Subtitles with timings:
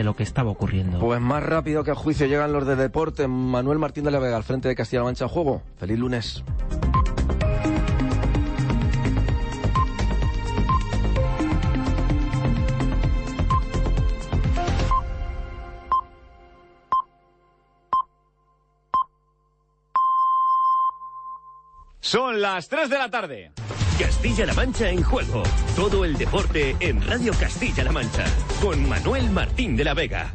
[0.00, 0.98] de lo que estaba ocurriendo.
[0.98, 3.28] Pues más rápido que a juicio llegan los de deporte.
[3.28, 5.60] Manuel Martín de la Vega al frente de Castilla-La Mancha Juego.
[5.76, 6.42] Feliz lunes.
[22.00, 23.52] Son las 3 de la tarde.
[24.00, 25.42] Castilla-La Mancha en juego.
[25.76, 28.24] Todo el deporte en Radio Castilla-La Mancha.
[28.62, 30.32] Con Manuel Martín de la Vega.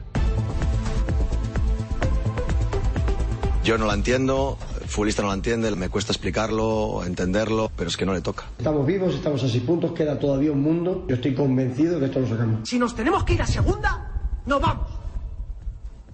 [3.64, 7.98] Yo no la entiendo, el futbolista no la entiende, me cuesta explicarlo, entenderlo, pero es
[7.98, 8.44] que no le toca.
[8.60, 11.04] Estamos vivos, estamos a seis puntos, queda todavía un mundo.
[11.08, 12.70] Yo estoy convencido que esto lo sacamos.
[12.70, 14.88] Si nos tenemos que ir a segunda, nos vamos.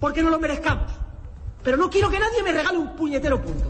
[0.00, 0.90] Porque no lo merezcamos.
[1.62, 3.68] Pero no quiero que nadie me regale un puñetero punto.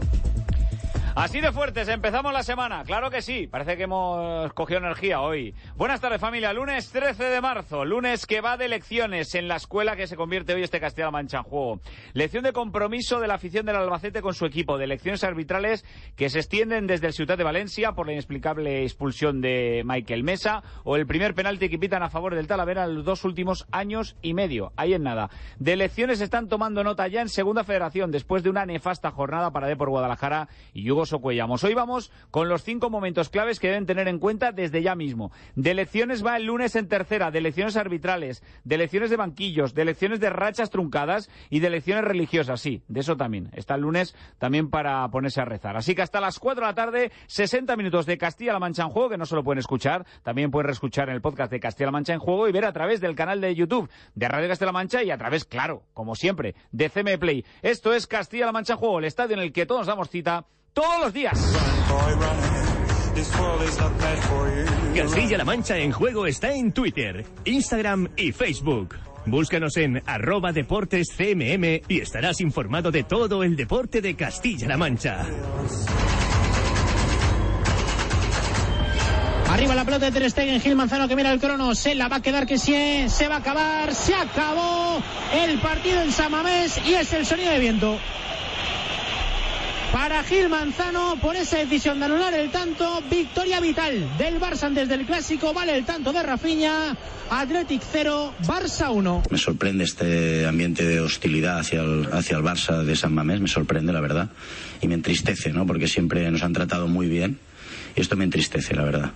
[1.15, 5.53] Así de fuertes, empezamos la semana, claro que sí, parece que hemos cogido energía hoy.
[5.75, 9.95] Buenas tardes familia, lunes 13 de marzo, lunes que va de elecciones en la escuela
[9.95, 11.81] que se convierte hoy este Castilla-La Mancha en juego.
[12.13, 16.31] Lección de compromiso de la afición del Albacete con su equipo, de elecciones arbitrales que
[16.31, 20.95] se extienden desde el Ciudad de Valencia por la inexplicable expulsión de Michael Mesa o
[20.95, 24.33] el primer penalti que pitan a favor del Talavera en los dos últimos años y
[24.33, 25.29] medio, ahí en nada.
[25.59, 29.73] De elecciones están tomando nota ya en Segunda Federación después de una nefasta jornada para
[29.75, 31.63] por Guadalajara y Hugo Socuellamos.
[31.63, 35.31] Hoy vamos con los cinco momentos claves que deben tener en cuenta desde ya mismo.
[35.55, 39.81] De elecciones va el lunes en tercera, de elecciones arbitrales, de elecciones de banquillos, de
[39.81, 42.61] elecciones de rachas truncadas y de elecciones religiosas.
[42.61, 43.49] Sí, de eso también.
[43.53, 45.77] Está el lunes también para ponerse a rezar.
[45.77, 49.09] Así que hasta las 4 de la tarde, 60 minutos de Castilla-La Mancha en juego,
[49.09, 52.19] que no solo pueden escuchar, también pueden reescuchar en el podcast de Castilla-La Mancha en
[52.19, 55.17] juego y ver a través del canal de YouTube de Radio Castilla-La Mancha y a
[55.17, 57.45] través, claro, como siempre, de CM Play.
[57.61, 61.01] Esto es Castilla-La Mancha en juego, el estadio en el que todos damos cita todos
[61.01, 61.55] los días.
[64.95, 68.95] Castilla-La Mancha en juego está en Twitter, Instagram y Facebook.
[69.25, 75.25] Búscanos en arroba deportes CMM y estarás informado de todo el deporte de Castilla-La Mancha.
[79.49, 82.17] Arriba la pelota de Ter Stegen, Gil Manzano que mira el crono, se la va
[82.17, 85.01] a quedar que sí, se va a acabar, se acabó
[85.31, 87.99] el partido en Samamés y es el sonido de viento
[89.93, 93.03] para Gil Manzano por esa decisión de anular el tanto.
[93.11, 95.53] Victoria vital del Barça antes del clásico.
[95.53, 96.97] Vale el tanto de Rafinha.
[97.29, 99.23] Athletic 0, Barça 1.
[99.29, 103.39] Me sorprende este ambiente de hostilidad hacia el, hacia el Barça de San Mamés.
[103.39, 104.29] Me sorprende, la verdad.
[104.81, 105.67] Y me entristece, ¿no?
[105.67, 107.37] Porque siempre nos han tratado muy bien.
[107.95, 109.11] Y esto me entristece, la verdad.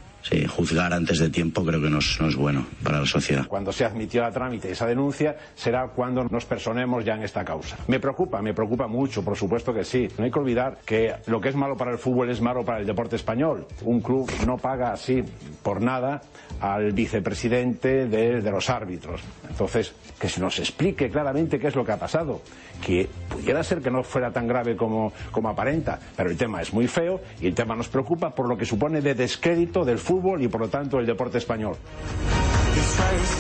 [0.47, 3.47] Juzgar antes de tiempo creo que no es, no es, bueno para la sociedad.
[3.47, 7.77] Cuando se admitió a trámite esa denuncia será cuando nos personemos ya en esta causa.
[7.88, 10.07] Me preocupa, me preocupa mucho, por supuesto que sí.
[10.17, 12.79] No hay que olvidar que lo que es malo para el fútbol es malo para
[12.79, 13.66] el deporte español.
[13.81, 15.23] Un club no paga así
[15.63, 16.21] por nada
[16.59, 19.21] al vicepresidente de, de los árbitros.
[19.49, 22.41] Entonces, que se nos explique claramente qué es lo que ha pasado.
[22.85, 26.73] Que pudiera ser que no fuera tan grave como, como aparenta, pero el tema es
[26.73, 30.16] muy feo y el tema nos preocupa por lo que supone de descrédito del fútbol
[30.39, 31.75] y por lo tanto el deporte español.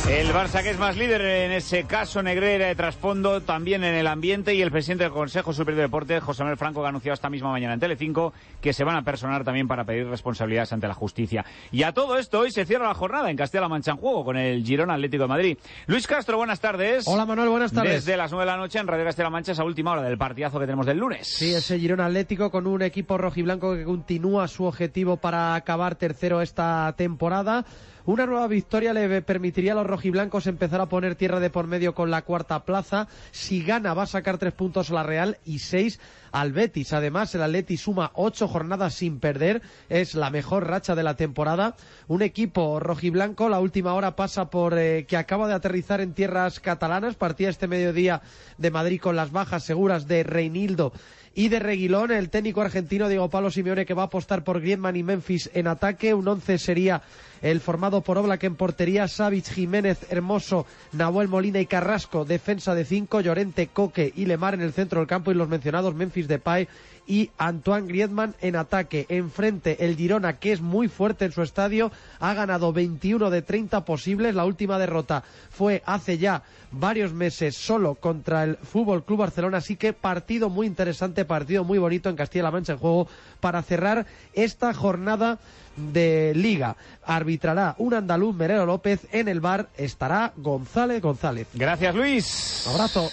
[0.09, 4.07] El Barça que es más líder en ese caso Negreira de trasfondo también en el
[4.07, 7.13] ambiente y el presidente del Consejo Superior de Deportes, José Manuel Franco, que ha anunciado
[7.13, 10.87] esta misma mañana en Telecinco que se van a personar también para pedir responsabilidades ante
[10.87, 11.45] la justicia.
[11.71, 14.37] Y a todo esto hoy se cierra la jornada en Castilla-La Mancha en juego con
[14.37, 15.57] el Girona Atlético de Madrid.
[15.85, 17.07] Luis Castro, buenas tardes.
[17.07, 18.05] Hola Manuel, buenas tardes.
[18.05, 20.59] Desde las 9 de la noche en Radio Castilla-La Mancha esa última hora del partidazo
[20.59, 21.27] que tenemos del lunes.
[21.27, 26.41] Sí, ese Girona Atlético con un equipo rojiblanco que continúa su objetivo para acabar tercero
[26.41, 27.65] esta temporada.
[28.07, 31.93] Una nueva victoria le permitiría a los rojiblancos empezar a poner tierra de por medio
[31.93, 33.09] con la cuarta plaza.
[33.31, 35.99] Si gana va a sacar tres puntos a la Real y seis
[36.31, 36.93] al Betis.
[36.93, 39.61] Además, el Atleti suma ocho jornadas sin perder.
[39.89, 41.75] Es la mejor racha de la temporada.
[42.07, 46.61] Un equipo rojiblanco, la última hora pasa por eh, que acaba de aterrizar en tierras
[46.61, 47.15] catalanas.
[47.15, 48.21] Partía este mediodía
[48.57, 50.93] de Madrid con las bajas seguras de Reinildo
[51.37, 54.95] y de Reguilón, el técnico argentino Diego Pablo Simeone que va a apostar por Griezmann
[54.95, 56.15] y Memphis en ataque.
[56.15, 57.03] Un once sería
[57.43, 62.85] el formado por Oblak en portería, Savic, Jiménez, Hermoso, Nahuel Molina y Carrasco, defensa de
[62.85, 66.67] cinco, Llorente, Coque y Lemar en el centro del campo y los mencionados Memphis Depay
[67.07, 69.05] y Antoine Griezmann en ataque.
[69.09, 73.85] Enfrente el Girona, que es muy fuerte en su estadio, ha ganado 21 de 30
[73.85, 74.35] posibles.
[74.35, 79.77] La última derrota fue hace ya varios meses solo contra el Fútbol Club Barcelona, así
[79.77, 83.07] que partido muy interesante, partido muy bonito en Castilla-La Mancha en juego
[83.39, 85.39] para cerrar esta jornada
[85.77, 86.75] de Liga.
[87.05, 89.07] Arbitrará un andaluz, Merero López.
[89.11, 91.47] En el bar estará González González.
[91.53, 92.67] Gracias, Luis.
[92.67, 93.09] abrazo.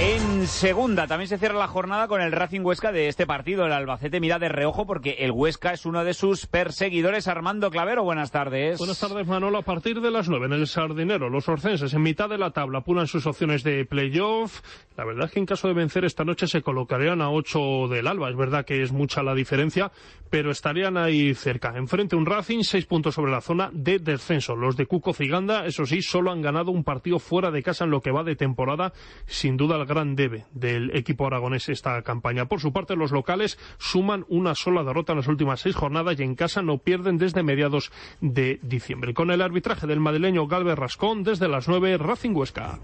[0.00, 3.64] En segunda también se cierra la jornada con el Racing Huesca de este partido.
[3.64, 7.28] El Albacete mira de reojo porque el Huesca es uno de sus perseguidores.
[7.28, 8.78] Armando Clavero, buenas tardes.
[8.78, 9.58] Buenas tardes, Manolo.
[9.58, 12.78] A partir de las nueve en el Sardinero, los orcenses en mitad de la tabla
[12.78, 14.60] apuran sus opciones de playoff.
[14.96, 18.08] La verdad es que en caso de vencer esta noche se colocarían a ocho del
[18.08, 18.30] Alba.
[18.30, 19.92] Es verdad que es mucha la diferencia,
[20.28, 21.72] pero estarían ahí cerca.
[21.76, 24.56] Enfrente un Racing, seis puntos sobre la zona de descenso.
[24.56, 27.90] Los de Cuco Ciganda, eso sí, solo han ganado un partido fuera de casa en
[27.90, 28.92] lo que va de temporada.
[29.26, 32.46] Sin duda gran debe del equipo aragonés esta campaña.
[32.46, 36.22] Por su parte, los locales suman una sola derrota en las últimas seis jornadas y
[36.22, 39.14] en casa no pierden desde mediados de diciembre.
[39.14, 42.78] Con el arbitraje del madrileño Galvez Rascón, desde las nueve, Racing Huesca.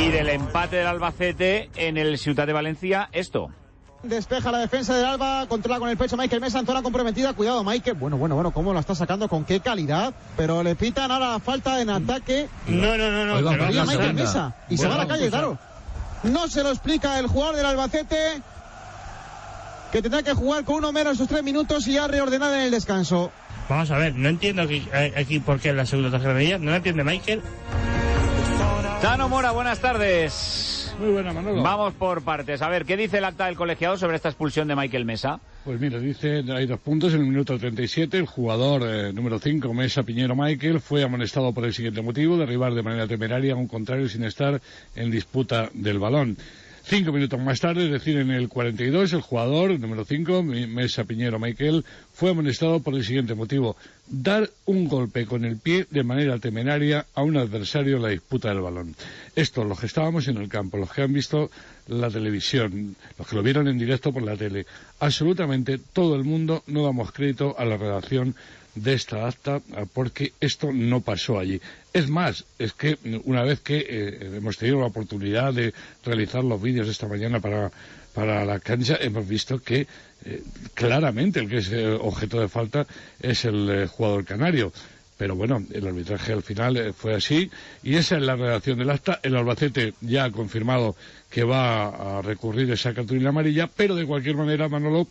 [0.00, 3.50] Y del empate del Albacete en el Ciudad de Valencia, esto.
[4.02, 7.34] Despeja la defensa del Alba, controla con el pecho Michael Mesa en zona comprometida.
[7.34, 7.98] Cuidado, Michael.
[7.98, 10.14] Bueno, bueno, bueno, cómo la está sacando, con qué calidad.
[10.38, 12.48] Pero le pitan ahora falta en ataque.
[12.66, 13.34] No, no, no, no.
[13.34, 14.56] Oiga, pero Michael Mesa.
[14.70, 15.58] Y se Bueno, va a la calle, pues, claro.
[16.22, 18.42] No se lo explica el jugador del Albacete.
[19.92, 22.70] Que tendrá que jugar con uno menos esos tres minutos y ya reordenar en el
[22.70, 23.32] descanso.
[23.68, 26.58] Vamos a ver, no entiendo aquí, eh, aquí por qué la segunda tarjeta amarilla.
[26.58, 27.42] No la entiende Michael.
[29.00, 30.94] Tano Mora, buenas tardes.
[30.98, 31.62] Muy buena, Manolo.
[31.62, 32.60] Vamos por partes.
[32.62, 35.40] A ver, ¿qué dice el acta del colegiado sobre esta expulsión de Michael Mesa?
[35.62, 37.12] Pues mira, dice, hay dos puntos.
[37.12, 41.66] En el minuto 37, el jugador eh, número 5, Mesa Piñero Michael, fue amonestado por
[41.66, 44.62] el siguiente motivo, derribar de manera temeraria a un contrario sin estar
[44.96, 46.38] en disputa del balón.
[46.90, 51.38] Cinco minutos más tarde, es decir, en el 42, el jugador número 5, Mesa Piñero
[51.38, 53.76] Michael, fue amonestado por el siguiente motivo,
[54.08, 58.48] dar un golpe con el pie de manera temeraria a un adversario en la disputa
[58.48, 58.96] del balón.
[59.36, 61.52] Esto, los que estábamos en el campo, los que han visto
[61.86, 64.66] la televisión, los que lo vieron en directo por la tele,
[64.98, 68.34] absolutamente todo el mundo no damos crédito a la redacción
[68.74, 71.60] de esta acta ah, porque esto no pasó allí.
[71.92, 75.74] Es más, es que una vez que eh, hemos tenido la oportunidad de
[76.04, 77.70] realizar los vídeos esta mañana para,
[78.14, 79.86] para la cancha, hemos visto que
[80.24, 80.42] eh,
[80.74, 82.86] claramente el que es eh, objeto de falta
[83.20, 84.72] es el jugador canario.
[85.16, 87.50] Pero bueno, el arbitraje al final fue así
[87.82, 89.20] y esa es la redacción del acta.
[89.22, 90.96] El Albacete ya ha confirmado
[91.30, 95.06] que va a recurrir esa cartulina amarilla, pero de cualquier manera, Manolo,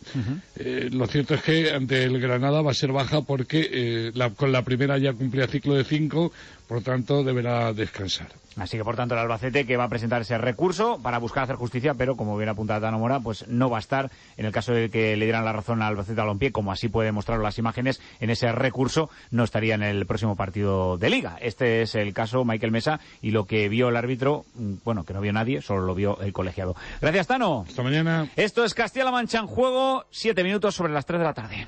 [0.56, 4.30] eh, lo cierto es que ante el Granada va a ser baja porque eh, la-
[4.30, 6.30] con la primera ya cumplía ciclo de cinco,
[6.68, 8.28] por tanto deberá descansar.
[8.56, 11.56] Así que, por tanto, el Albacete que va a presentar ese recurso para buscar hacer
[11.56, 14.72] justicia, pero como bien apuntado Tano Mora, pues no va a estar en el caso
[14.72, 18.00] de que le dieran la razón al Albacete Balompié, como así puede mostrar las imágenes,
[18.20, 21.38] en ese recurso no estaría en el próximo partido de Liga.
[21.40, 25.14] Este es el caso Michael Mesa y lo que vio el árbitro, mm, bueno, que
[25.14, 26.76] no vio nadie, solo lo vio el colegiado.
[27.00, 27.64] Gracias, Tano.
[27.68, 28.28] Hasta mañana.
[28.36, 31.66] Esto es Castilla-La Mancha en juego, siete minutos sobre las tres de la tarde.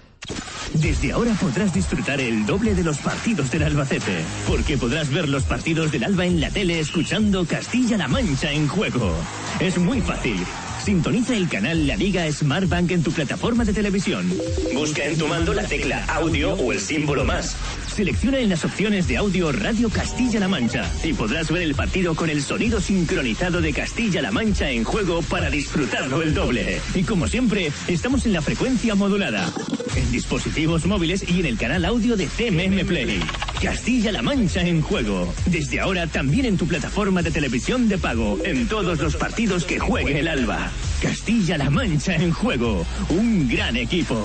[0.74, 5.44] Desde ahora podrás disfrutar el doble de los partidos del Albacete, porque podrás ver los
[5.44, 9.12] partidos del Alba en la tele escuchando Castilla-La Mancha en juego.
[9.60, 10.42] Es muy fácil.
[10.84, 14.29] Sintoniza el canal La Liga Smart Bank en tu plataforma de televisión.
[14.75, 17.55] Busca en tu mando la tecla audio o el símbolo más.
[17.94, 22.31] Selecciona en las opciones de audio Radio Castilla-La Mancha y podrás ver el partido con
[22.31, 26.81] el sonido sincronizado de Castilla-La Mancha en juego para disfrutarlo el doble.
[26.94, 29.52] Y como siempre, estamos en la frecuencia modulada,
[29.94, 33.20] en dispositivos móviles y en el canal audio de CMM Play.
[33.62, 35.32] Castilla-La Mancha en juego.
[35.47, 39.79] Desde ahora también en tu plataforma de televisión de pago, en todos los partidos que
[39.79, 40.69] juegue el Alba.
[41.00, 42.85] Castilla-La Mancha en juego.
[43.09, 44.20] Un gran equipo.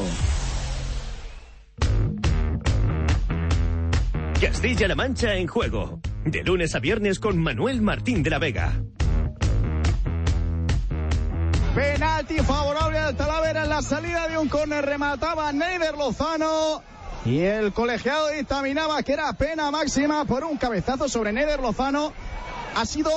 [4.42, 6.00] Castilla-La Mancha en juego.
[6.26, 8.82] De lunes a viernes con Manuel Martín de la Vega.
[11.76, 14.84] Penalti favorable al Talavera en la salida de un córner.
[14.84, 16.82] Remataba Neider Lozano.
[17.28, 22.14] Y el colegiado dictaminaba que era pena máxima por un cabezazo sobre Neider Lozano.
[22.74, 23.12] Ha sido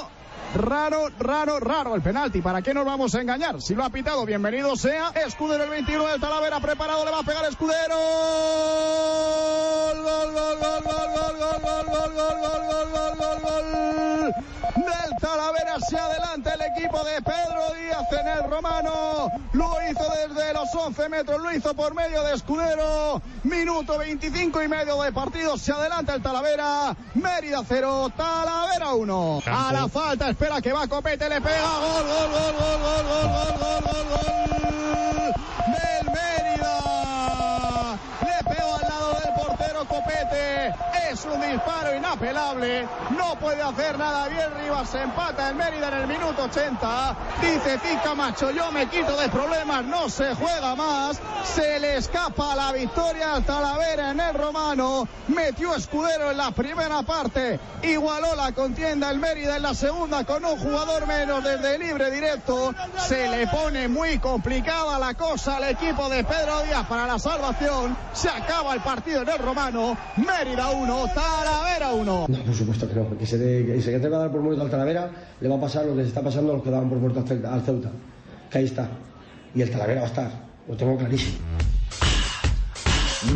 [0.55, 2.41] raro, raro, raro el penalti.
[2.41, 3.61] ¿Para qué nos vamos a engañar?
[3.61, 5.13] Si lo ha pitado, bienvenido sea.
[5.27, 7.97] Escudero el 21 del Talavera preparado, le va a pegar Escudero.
[9.95, 14.35] Gol, gol, gol, gol, gol, gol, gol, gol, gol, gol, gol, gol, gol, gol.
[14.77, 19.31] Del Talavera hacia adelante el equipo de Pedro Díaz en el romano.
[19.53, 23.21] Lo hizo desde los 11 metros, lo hizo por medio de Escudero.
[23.45, 25.59] Minuto 25 y medio de partido.
[25.59, 26.97] Se adelanta el Talavera.
[27.15, 29.43] Mérida 0, Talavera 1.
[29.47, 31.61] A la falta, espera que va Copete, le pega.
[31.61, 35.35] Gol, gol, gol, gol, gol, gol, gol, gol, gol, gol.
[35.67, 36.77] Del Mérida.
[38.25, 40.75] Le pegó al lado del portero Copete.
[41.11, 42.89] Es un disparo inapelable.
[43.11, 44.95] No puede hacer nada bien Rivas.
[44.95, 47.17] Empata el Mérida en el minuto 80.
[47.41, 49.85] Dice Tica Macho, yo me quito de problemas.
[49.85, 51.19] No se juega más.
[51.45, 55.09] Se le escapa la victoria al Talavera en el Romano.
[55.29, 57.59] Metió Escudero en la primera parte.
[57.83, 62.75] Igualó la contienda el Mérida en la segunda con un jugador menos desde libre directo.
[63.09, 67.97] Se le pone muy complicada la cosa al equipo de Pedro Díaz para la salvación.
[68.13, 69.97] Se acaba el partido en el Romano.
[70.17, 72.27] Mérida 1, Talavera 1.
[72.29, 75.11] No, por supuesto que no, porque se, se va a dar por muerto al Talavera,
[75.41, 77.21] le va a pasar lo que se está pasando a los que daban por muerto
[77.31, 77.91] Al Ceuta.
[78.51, 78.89] Que ahí está.
[79.55, 80.31] Y el Talavera va a estar.
[80.69, 81.39] Lo tengo clarísimo.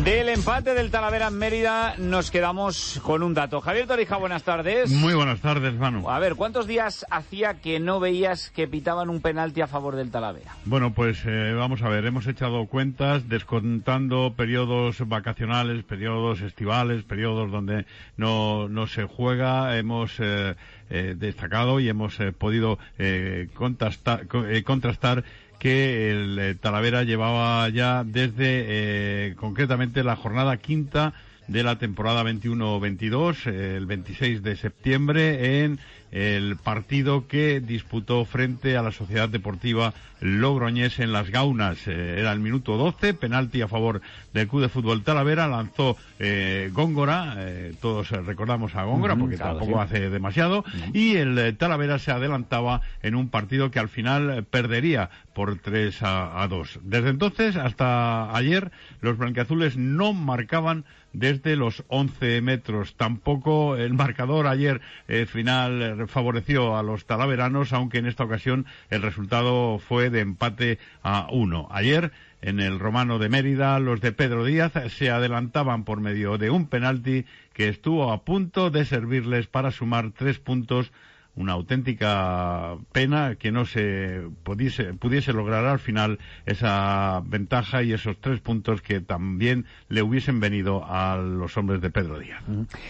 [0.03, 3.61] Del empate del Talavera en Mérida nos quedamos con un dato.
[3.61, 4.89] Javier Torija, buenas tardes.
[4.91, 6.09] Muy buenas tardes, Manu.
[6.09, 10.09] A ver, ¿cuántos días hacía que no veías que pitaban un penalti a favor del
[10.09, 10.55] Talavera?
[10.65, 17.51] Bueno, pues eh, vamos a ver, hemos echado cuentas descontando periodos vacacionales, periodos estivales, periodos
[17.51, 17.85] donde
[18.17, 20.55] no, no se juega, hemos eh,
[20.89, 25.23] eh, destacado y hemos eh, podido eh, contrastar, co- eh, contrastar
[25.59, 31.13] que el eh, Talavera llevaba ya desde eh, concretamente la jornada quinta
[31.47, 35.79] de la temporada 21-22, eh, el 26 de septiembre, en
[36.11, 41.87] el partido que disputó frente a la Sociedad Deportiva Logroñés en Las Gaunas.
[41.87, 44.01] Eh, era el minuto 12, penalti a favor
[44.33, 49.35] del Club de Fútbol Talavera, lanzó eh, Góngora, eh, todos recordamos a Góngora Ujú, porque
[49.35, 49.83] claro, tampoco sí.
[49.83, 55.09] hace demasiado, y el eh, Talavera se adelantaba en un partido que al final perdería
[55.33, 56.79] por 3 a, a 2.
[56.83, 58.71] Desde entonces hasta ayer
[59.01, 60.85] los blanquiazules no marcaban
[61.19, 62.95] desde los 11 metros.
[62.95, 68.65] Tampoco el marcador ayer eh, final eh, favoreció a los talaveranos, aunque en esta ocasión
[68.89, 71.67] el resultado fue de empate a 1.
[71.71, 76.51] Ayer en el Romano de Mérida, los de Pedro Díaz se adelantaban por medio de
[76.51, 80.91] un penalti que estuvo a punto de servirles para sumar tres puntos
[81.35, 88.17] una auténtica pena que no se pudiese, pudiese lograr al final esa ventaja y esos
[88.19, 92.41] tres puntos que también le hubiesen venido a los hombres de Pedro Díaz.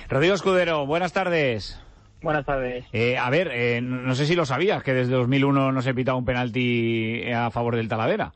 [0.10, 1.82] Rodrigo Escudero, buenas tardes.
[2.22, 2.86] Buenas tardes.
[2.92, 6.18] Eh, a ver, eh, no sé si lo sabías, que desde 2001 no se pitaba
[6.18, 8.34] un penalti a favor del Talavera.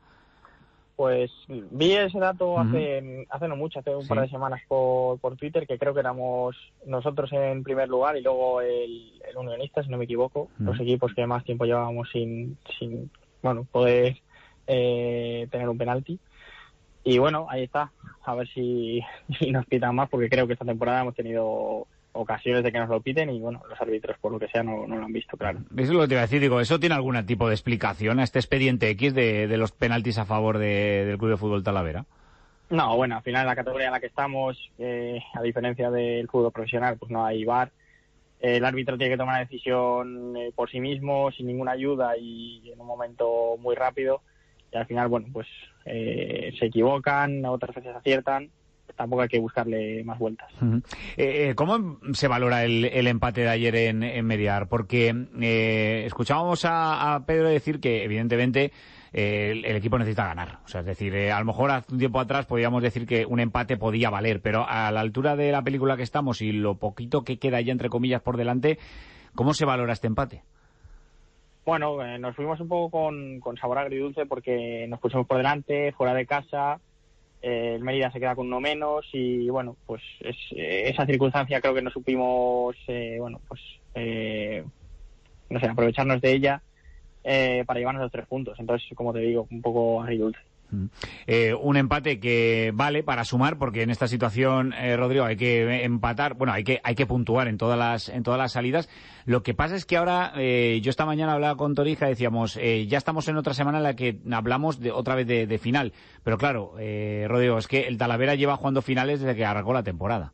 [1.00, 5.34] Pues vi ese dato hace, hace no mucho, hace un par de semanas por, por
[5.34, 6.54] Twitter, que creo que éramos
[6.84, 11.14] nosotros en primer lugar y luego el, el Unionista, si no me equivoco, los equipos
[11.14, 13.10] que más tiempo llevábamos sin, sin
[13.42, 14.18] bueno, poder
[14.66, 16.20] eh, tener un penalti.
[17.02, 17.92] Y bueno, ahí está,
[18.22, 19.00] a ver si,
[19.38, 22.88] si nos pitan más, porque creo que esta temporada hemos tenido ocasiones de que nos
[22.88, 25.36] lo piten y bueno, los árbitros por lo que sea no, no lo han visto,
[25.36, 25.60] claro.
[25.76, 28.18] Eso es lo que te iba a decir, digo, ¿eso tiene algún tipo de explicación
[28.18, 31.62] a este expediente X de, de los penaltis a favor de- del Club de Fútbol
[31.62, 32.04] Talavera?
[32.70, 36.28] No, bueno, al final en la categoría en la que estamos, eh, a diferencia del
[36.28, 37.72] fútbol profesional, pues no hay VAR.
[38.38, 42.70] El árbitro tiene que tomar una decisión eh, por sí mismo, sin ninguna ayuda y
[42.72, 44.22] en un momento muy rápido.
[44.72, 45.46] Y al final, bueno, pues
[45.84, 48.50] eh, se equivocan, otras veces aciertan.
[48.96, 50.50] Tampoco hay que buscarle más vueltas.
[51.16, 54.68] Eh, eh, ¿Cómo se valora el, el empate de ayer en, en Mediar?
[54.68, 58.72] Porque eh, escuchábamos a, a Pedro decir que, evidentemente,
[59.12, 60.58] eh, el, el equipo necesita ganar.
[60.64, 63.26] O sea, es decir, eh, a lo mejor hace un tiempo atrás podíamos decir que
[63.26, 66.76] un empate podía valer, pero a la altura de la película que estamos y lo
[66.76, 68.78] poquito que queda ya, entre comillas, por delante,
[69.34, 70.42] ¿cómo se valora este empate?
[71.64, 76.14] Bueno, nos fuimos un poco con, con sabor agridulce porque nos pusimos por delante, fuera
[76.14, 76.80] de casa.
[77.42, 81.60] Eh, el Mérida se queda con uno menos y bueno, pues es, eh, esa circunstancia
[81.60, 83.60] creo que no supimos, eh, bueno, pues
[83.94, 84.64] eh,
[85.48, 86.62] no sé, aprovecharnos de ella
[87.24, 88.58] eh, para llevarnos los tres puntos.
[88.58, 90.40] Entonces, como te digo, un poco agridulce.
[91.26, 95.84] Eh, un empate que vale para sumar, porque en esta situación, eh, Rodrigo, hay que
[95.84, 98.88] empatar, bueno, hay que, hay que puntuar en todas las, en todas las salidas.
[99.26, 102.86] Lo que pasa es que ahora, eh, yo esta mañana hablaba con Torija, decíamos, eh,
[102.86, 105.92] ya estamos en otra semana en la que hablamos de, otra vez de, de final.
[106.24, 109.82] Pero claro, eh, Rodrigo, es que el Talavera lleva jugando finales desde que arrancó la
[109.82, 110.32] temporada.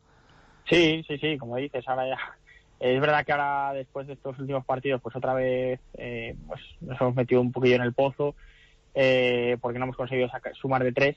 [0.69, 2.17] Sí, sí, sí, como dices, ahora ya.
[2.79, 7.01] Es verdad que ahora, después de estos últimos partidos, pues otra vez eh, pues nos
[7.01, 8.35] hemos metido un poquillo en el pozo,
[8.99, 11.15] eh, porque no hemos conseguido sacar- sumar de tres.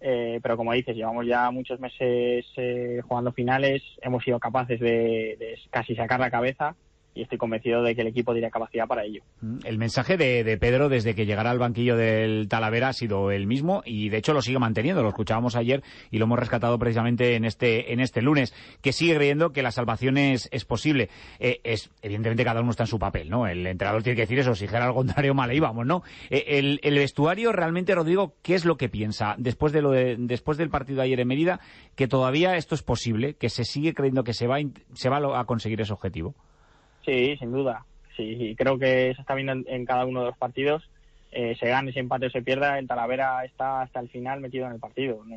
[0.00, 5.36] Eh, pero como dices, llevamos ya muchos meses eh, jugando finales, hemos sido capaces de,
[5.38, 6.74] de casi sacar la cabeza
[7.14, 9.22] y estoy convencido de que el equipo tiene capacidad para ello.
[9.64, 13.46] El mensaje de, de Pedro desde que llegara al banquillo del Talavera ha sido el
[13.46, 15.02] mismo y de hecho lo sigue manteniendo.
[15.02, 19.16] Lo escuchábamos ayer y lo hemos rescatado precisamente en este, en este lunes, que sigue
[19.16, 21.08] creyendo que la salvación es, es posible.
[21.38, 23.46] Eh, es, evidentemente cada uno está en su papel, ¿no?
[23.46, 26.02] El entrenador tiene que decir eso, si dijera al contrario mal íbamos, ¿no?
[26.30, 30.16] Eh, el, el vestuario realmente, Rodrigo, ¿qué es lo que piensa después de lo de,
[30.18, 31.60] después del partido de ayer en Mérida?
[31.96, 34.58] Que todavía esto es posible, que se sigue creyendo que se va,
[34.94, 36.34] se va a conseguir ese objetivo.
[37.04, 37.84] Sí, sin duda.
[38.16, 40.88] Sí, creo que se está viendo en, en cada uno de los partidos.
[41.32, 44.66] Eh, se gane, se empate o se pierda, el Talavera está hasta el final metido
[44.66, 45.22] en el partido.
[45.24, 45.36] No-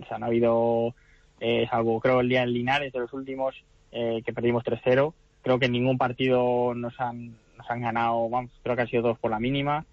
[0.00, 0.94] o sea, no ha habido,
[1.40, 3.54] eh, salvo creo el día en Linares de los últimos,
[3.92, 5.12] eh, que perdimos 3-0.
[5.42, 9.02] Creo que en ningún partido nos han, nos han ganado, vamos, creo que han sido
[9.02, 9.84] todos por la mínima.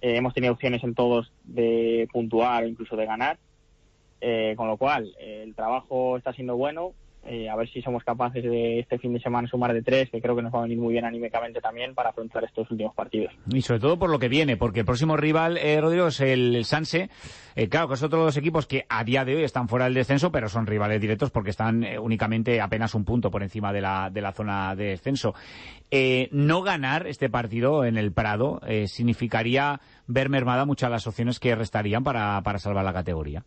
[0.00, 3.38] Eh, hemos tenido opciones en todos de puntuar o incluso de ganar.
[4.20, 6.92] Eh, con lo cual, el trabajo está siendo bueno.
[7.28, 10.20] Eh, a ver si somos capaces de este fin de semana sumar de tres, que
[10.20, 13.32] creo que nos va a venir muy bien anímicamente también para afrontar estos últimos partidos.
[13.52, 16.64] Y sobre todo por lo que viene, porque el próximo rival, eh, Rodrigo, es el,
[16.64, 17.10] Sanse.
[17.56, 19.86] Eh, claro, que es otro de los equipos que a día de hoy están fuera
[19.86, 23.72] del descenso, pero son rivales directos porque están eh, únicamente apenas un punto por encima
[23.72, 25.34] de la, de la zona de descenso.
[26.30, 32.04] No ganar este partido en el Prado significaría ver mermada muchas las opciones que restarían
[32.04, 33.44] para, para salvar la categoría.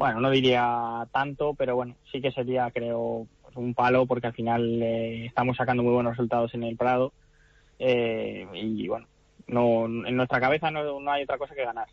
[0.00, 4.32] Bueno, no diría tanto, pero bueno, sí que sería, creo, pues, un palo porque al
[4.32, 7.12] final eh, estamos sacando muy buenos resultados en el Prado
[7.78, 9.06] eh, y bueno,
[9.46, 11.86] no, en nuestra cabeza no, no hay otra cosa que ganar.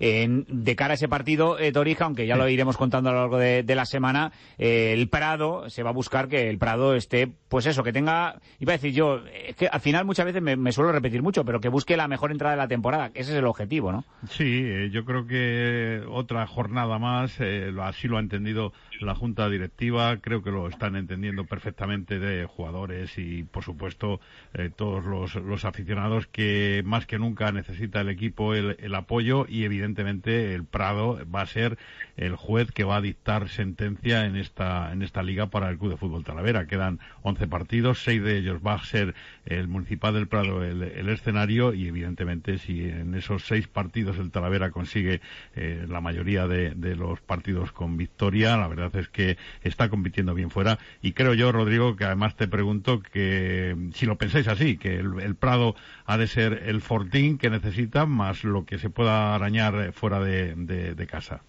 [0.00, 3.20] En- de cara a ese partido, eh, Torija, aunque ya lo iremos contando a lo
[3.20, 6.94] largo de, de la semana, eh, el Prado, se va a buscar que el Prado
[6.94, 10.42] esté, pues eso, que tenga, iba a decir yo, es que al final muchas veces
[10.42, 13.20] me, me suelo repetir mucho, pero que busque la mejor entrada de la temporada, que
[13.20, 14.04] ese es el objetivo, ¿no?
[14.28, 19.48] Sí, eh, yo creo que otra jornada más, eh, así lo ha entendido la Junta
[19.48, 24.20] Directiva, creo que lo están entendiendo perfectamente de jugadores y, por supuesto,
[24.54, 29.46] eh, todos los, los aficionados que más que nunca necesita el equipo el, el apoyo
[29.48, 31.78] y, evidentemente, el Prado va a ser
[32.16, 35.92] el juez que va a dictar sentencia en esta, en esta liga para el Club
[35.92, 36.66] de Fútbol Talavera.
[36.66, 39.14] Quedan 11 partidos, seis de ellos va a ser
[39.46, 44.30] el Municipal del Prado el, el escenario y, evidentemente, si en esos seis partidos el
[44.30, 45.20] Talavera consigue
[45.54, 50.34] eh, la mayoría de, de los partidos con victoria, la verdad es que está compitiendo
[50.34, 54.76] bien fuera y creo yo, Rodrigo, que además te pregunto que si lo pensáis así,
[54.76, 55.74] que el, Prado
[56.06, 60.20] ha de ser el fortín que necesita más lo que se pueda arañar eh, fuera
[60.20, 61.42] de casa.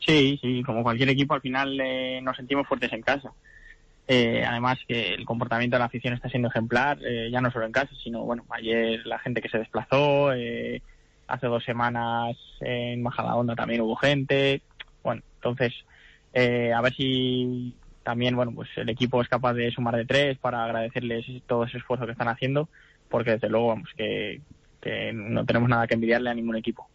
[0.00, 3.32] Sí, sí, como cualquier equipo al final eh, nos sentimos fuertes en casa.
[4.08, 7.66] Eh, además que el comportamiento de la afición está siendo ejemplar, eh, ya no solo
[7.66, 10.82] en casa, sino bueno, ayer la gente que se desplazó, eh,
[11.28, 14.62] hace dos semanas en Majadahonda también hubo gente,
[15.04, 15.74] bueno, entonces
[16.32, 20.38] eh, a ver si también bueno pues el equipo es capaz de sumar de tres
[20.38, 22.68] para agradecerles todo ese esfuerzo que están haciendo,
[23.08, 24.42] porque desde luego vamos que,
[24.80, 26.88] que no tenemos nada que envidiarle a ningún equipo.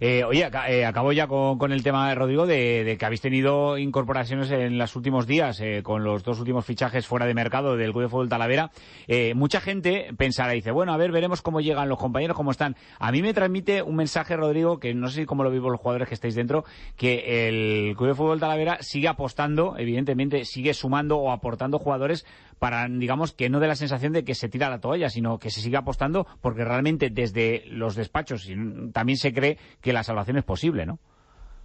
[0.00, 3.78] Eh, oye, eh, acabo ya con, con el tema, Rodrigo, de, de que habéis tenido
[3.78, 7.92] incorporaciones en los últimos días, eh, con los dos últimos fichajes fuera de mercado del
[7.92, 8.70] Club de Fútbol Talavera.
[9.06, 12.76] Eh, mucha gente pensará, dice, bueno, a ver, veremos cómo llegan los compañeros, cómo están.
[12.98, 16.08] A mí me transmite un mensaje, Rodrigo, que no sé cómo lo vivo los jugadores
[16.08, 16.64] que estáis dentro,
[16.96, 22.26] que el Club de Fútbol Talavera sigue apostando, evidentemente, sigue sumando o aportando jugadores
[22.64, 25.50] para, digamos, que no dé la sensación de que se tira la toalla, sino que
[25.50, 28.48] se sigue apostando porque realmente desde los despachos
[28.94, 30.98] también se cree que la salvación es posible, ¿no?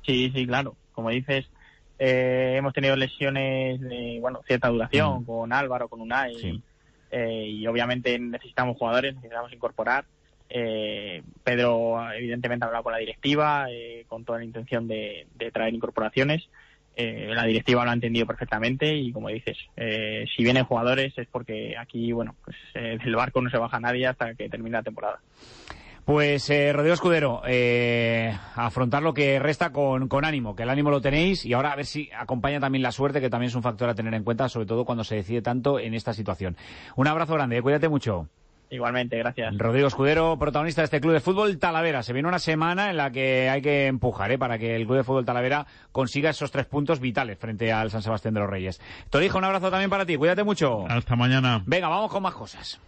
[0.06, 0.76] Sí, sí, claro.
[0.92, 1.50] Como dices,
[2.00, 6.62] eh, hemos tenido lesiones de bueno cierta duración con Álvaro, con Unai,
[7.12, 10.04] eh, y obviamente necesitamos jugadores, necesitamos incorporar.
[10.50, 15.50] Eh, Pedro, evidentemente, ha hablado con la directiva, eh, con toda la intención de, de
[15.50, 16.50] traer incorporaciones.
[17.02, 21.30] Eh, la directiva lo ha entendido perfectamente y, como dices, eh, si vienen jugadores es
[21.32, 24.84] porque aquí, bueno, pues eh, del barco no se baja nadie hasta que termine la
[24.84, 25.22] temporada.
[26.04, 27.42] Pues Rodrigo Escudero,
[28.56, 31.76] afrontar lo que resta con, con ánimo, que el ánimo lo tenéis y ahora a
[31.76, 34.50] ver si acompaña también la suerte, que también es un factor a tener en cuenta,
[34.50, 36.58] sobre todo cuando se decide tanto en esta situación.
[36.96, 38.28] Un abrazo grande, cuídate mucho.
[38.72, 39.58] Igualmente, gracias.
[39.58, 42.04] Rodrigo Escudero, protagonista de este Club de Fútbol Talavera.
[42.04, 44.38] Se viene una semana en la que hay que empujar ¿eh?
[44.38, 48.04] para que el Club de Fútbol Talavera consiga esos tres puntos vitales frente al San
[48.04, 48.80] Sebastián de los Reyes.
[49.10, 50.86] Torija, un abrazo también para ti, cuídate mucho.
[50.88, 51.64] Hasta mañana.
[51.66, 52.80] Venga, vamos con más cosas.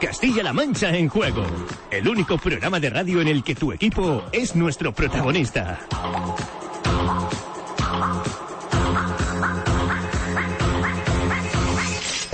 [0.00, 1.44] Castilla-La Mancha en juego.
[1.90, 5.78] El único programa de radio en el que tu equipo es nuestro protagonista.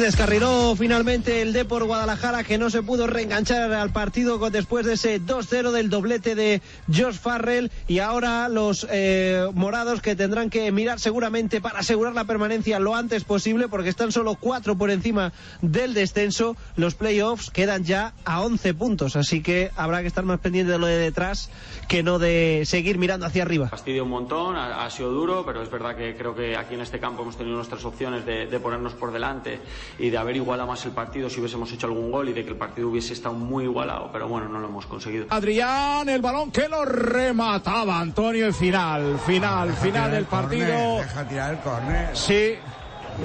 [0.01, 5.21] Descarriló finalmente el Depor Guadalajara que no se pudo reenganchar al partido después de ese
[5.21, 11.01] 2-0 del doblete de Josh Farrell y ahora los eh, morados que tendrán que mirar
[11.01, 15.93] seguramente para asegurar la permanencia lo antes posible porque están solo cuatro por encima del
[15.93, 16.57] descenso.
[16.77, 20.79] Los playoffs quedan ya a 11 puntos, así que habrá que estar más pendiente de
[20.79, 21.51] lo de detrás
[21.89, 23.69] que no de seguir mirando hacia arriba.
[23.69, 26.81] Fastidio un montón, ha, ha sido duro, pero es verdad que creo que aquí en
[26.81, 29.61] este campo hemos tenido nuestras opciones de, de ponernos por delante
[29.99, 32.51] y de haber igualado más el partido si hubiésemos hecho algún gol y de que
[32.51, 35.27] el partido hubiese estado muy igualado, pero bueno, no lo hemos conseguido.
[35.31, 40.97] Adrián, el balón que lo remataba Antonio en final, final, final del partido.
[40.99, 42.17] Deja tirar el córner.
[42.17, 42.55] Sí,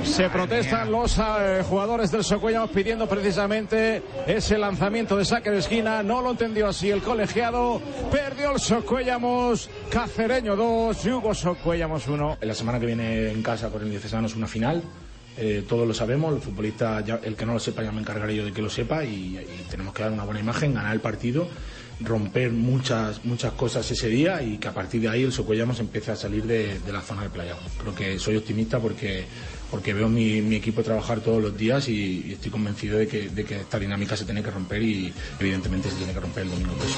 [0.04, 6.04] se protestan los eh, jugadores del Socuellamos pidiendo precisamente ese lanzamiento de saque de esquina.
[6.04, 7.82] No lo entendió así el colegiado.
[8.12, 9.70] Perdió el Socuellamos.
[9.90, 12.38] Cacereño 2, Hugo Socuellamos 1.
[12.42, 14.84] La semana que viene en casa con el Diocesano es una final.
[15.38, 18.36] Eh, todos lo sabemos, el futbolista, ya- el que no lo sepa ya me encargaré
[18.36, 19.38] yo de que lo sepa y,
[19.70, 21.48] tenemos que dar una buena imagen, ganar el partido,
[22.00, 26.12] romper muchas muchas cosas ese día y que a partir de ahí el Socuellamos empiece
[26.12, 27.56] a salir de, de la zona del playa.
[27.82, 29.26] Creo que soy optimista porque
[29.76, 33.26] porque veo mi, equipo trabajar todos los días y, estoy convencido de que,
[33.60, 36.88] esta dinámica se tiene que romper y evidentemente se tiene que romper el domingo por
[36.88, 36.98] eso.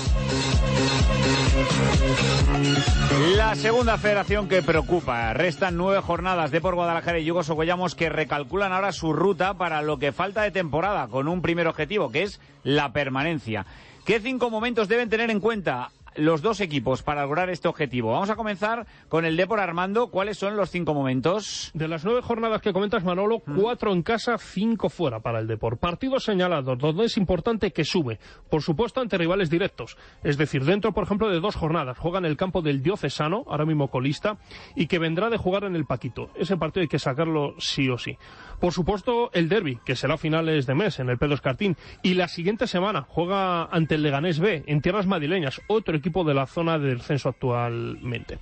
[3.35, 5.33] La segunda federación que preocupa.
[5.33, 9.81] Restan nueve jornadas de por Guadalajara y Yugo Socollamos que recalculan ahora su ruta para
[9.81, 13.65] lo que falta de temporada con un primer objetivo que es la permanencia.
[14.05, 18.11] ¿Qué cinco momentos deben tener en cuenta los dos equipos para lograr este objetivo?
[18.11, 20.07] Vamos a comenzar con el Depor Armando.
[20.07, 21.71] ¿Cuáles son los cinco momentos?
[21.73, 25.77] De las nueve jornadas que comentas, Manolo, cuatro en casa, cinco fuera para el Depor.
[25.77, 28.19] Partidos señalados, donde es importante que sube.
[28.49, 29.97] Por supuesto, ante rivales directos.
[30.23, 31.97] Es decir, dentro, por ejemplo, de dos jornadas.
[31.97, 34.37] Juega en el campo del Diocesano, ahora mismo colista,
[34.75, 36.29] y que vendrá de jugar en el Paquito.
[36.35, 38.17] Ese partido hay que sacarlo sí o sí.
[38.59, 41.77] Por supuesto, el derby, que será a finales de mes en el Pedro Escartín.
[42.01, 46.33] Y la siguiente semana juega ante el Leganés B, en tierras madrileñas, otro equipo de
[46.33, 48.39] la zona de descenso actualmente.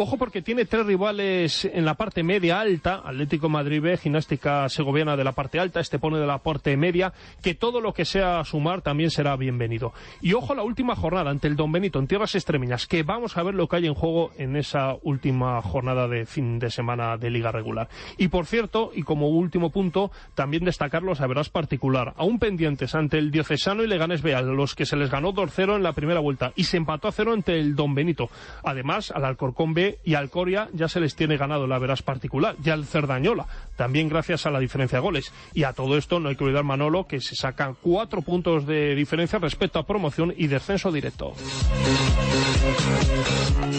[0.00, 5.16] Ojo porque tiene tres rivales en la parte media alta, Atlético Madrid B, Gimnástica Segoviana
[5.16, 8.44] de la parte alta, este pone de la parte media, que todo lo que sea
[8.44, 9.92] sumar también será bienvenido.
[10.20, 13.42] Y ojo la última jornada ante el Don Benito en tierras extremeñas, que vamos a
[13.42, 17.30] ver lo que hay en juego en esa última jornada de fin de semana de
[17.30, 17.88] liga regular.
[18.18, 23.18] Y por cierto, y como último punto, también destacar los verás particular, aún pendientes ante
[23.18, 26.20] el Diocesano y Leganés B, a los que se les ganó 2-0 en la primera
[26.20, 28.30] vuelta y se empató a cero ante el Don Benito.
[28.62, 32.56] Además, al Alcorcón B y al Coria ya se les tiene ganado la verás particular,
[32.62, 33.46] y al Cerdañola,
[33.76, 35.32] también gracias a la diferencia de goles.
[35.54, 38.94] Y a todo esto no hay que olvidar, Manolo, que se sacan cuatro puntos de
[38.94, 41.32] diferencia respecto a promoción y descenso directo.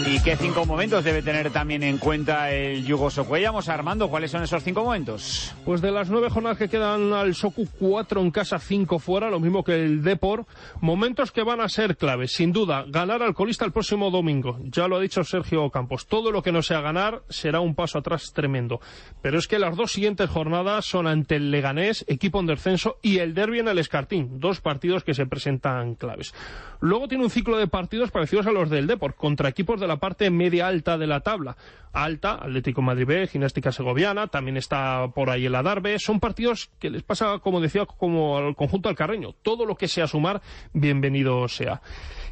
[0.07, 3.69] ¿Y qué cinco momentos debe tener también en cuenta el Yugo Socuellamos?
[3.69, 5.53] Armando, ¿cuáles son esos cinco momentos?
[5.65, 9.39] Pues de las nueve jornadas que quedan al Socu, cuatro en casa, cinco fuera, lo
[9.39, 10.45] mismo que el Depor.
[10.81, 12.85] Momentos que van a ser claves, sin duda.
[12.87, 14.59] Ganar al colista el próximo domingo.
[14.63, 15.98] Ya lo ha dicho Sergio Campos.
[16.07, 18.79] Todo lo que no sea ganar será un paso atrás tremendo.
[19.21, 23.19] Pero es que las dos siguientes jornadas son ante el Leganés, equipo en descenso, y
[23.19, 24.39] el Derby en el Escartín.
[24.39, 26.33] Dos partidos que se presentan claves.
[26.81, 29.97] Luego tiene un ciclo de partidos parecidos a los del Depor, contra equipos de la
[29.97, 31.57] parte media alta de la tabla.
[31.91, 35.97] Alta, Atlético Madrid B, Gimnástica Segoviana, también está por ahí el Adarve.
[35.99, 39.33] Son partidos que les pasa, como decía, como al conjunto al Carreño.
[39.41, 40.41] Todo lo que sea sumar,
[40.73, 41.81] bienvenido sea.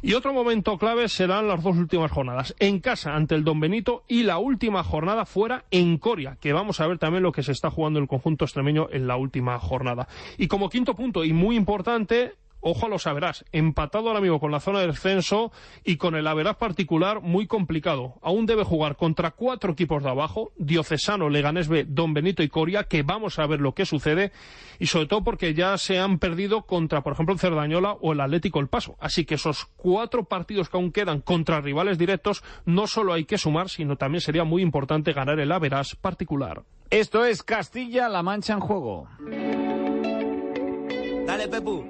[0.00, 2.54] Y otro momento clave serán las dos últimas jornadas.
[2.58, 6.80] En casa, ante el Don Benito, y la última jornada fuera en Coria, que vamos
[6.80, 10.08] a ver también lo que se está jugando el conjunto extremeño en la última jornada.
[10.36, 14.60] Y como quinto punto, y muy importante, Ojo lo saberás, empatado ahora mismo con la
[14.60, 15.52] zona de descenso
[15.84, 18.14] y con el averás particular muy complicado.
[18.20, 22.84] Aún debe jugar contra cuatro equipos de abajo, Diocesano, Leganés B, Don Benito y Coria,
[22.84, 24.32] que vamos a ver lo que sucede
[24.78, 28.20] y sobre todo porque ya se han perdido contra, por ejemplo, el Cerdañola o el
[28.20, 28.96] Atlético El Paso.
[29.00, 33.38] Así que esos cuatro partidos que aún quedan contra rivales directos no solo hay que
[33.38, 36.62] sumar, sino también sería muy importante ganar el averás particular.
[36.90, 39.08] Esto es Castilla-La Mancha en juego.
[41.28, 41.84] Dale, Pepu.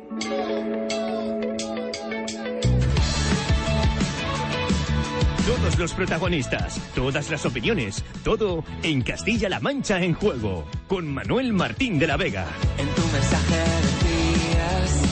[5.46, 12.00] Todos los protagonistas, todas las opiniones, todo en Castilla-La Mancha en juego, con Manuel Martín
[12.00, 12.46] de la Vega.
[12.78, 15.02] En tu mensaje decías,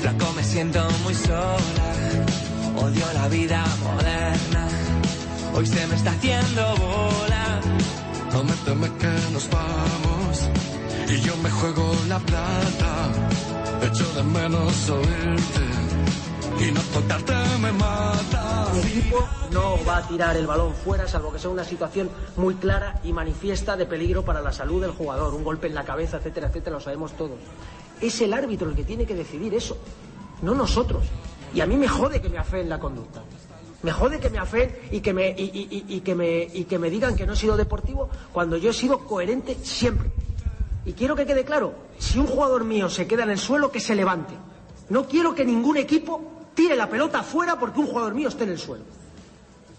[0.00, 1.88] flaco me siento muy sola,
[2.82, 4.68] odio la vida moderna,
[5.54, 7.60] hoy se me está haciendo bola.
[8.30, 10.50] Prométeme que nos vamos
[11.08, 12.95] y yo me juego la plata.
[14.16, 14.58] De no.
[18.72, 22.54] Mi equipo no va a tirar el balón fuera, salvo que sea una situación muy
[22.54, 26.16] clara y manifiesta de peligro para la salud del jugador, un golpe en la cabeza,
[26.16, 27.36] etcétera, etcétera, lo sabemos todos.
[28.00, 29.76] Es el árbitro el que tiene que decidir eso,
[30.40, 31.04] no nosotros.
[31.54, 33.22] Y a mí me jode que me afeen la conducta.
[33.82, 37.16] Me jode que me afeen y que me, y que me, y que me digan
[37.16, 40.10] que no he sido deportivo cuando yo he sido coherente siempre.
[40.86, 43.80] Y quiero que quede claro, si un jugador mío se queda en el suelo, que
[43.80, 44.34] se levante.
[44.88, 46.22] No quiero que ningún equipo
[46.54, 48.84] tire la pelota afuera porque un jugador mío esté en el suelo.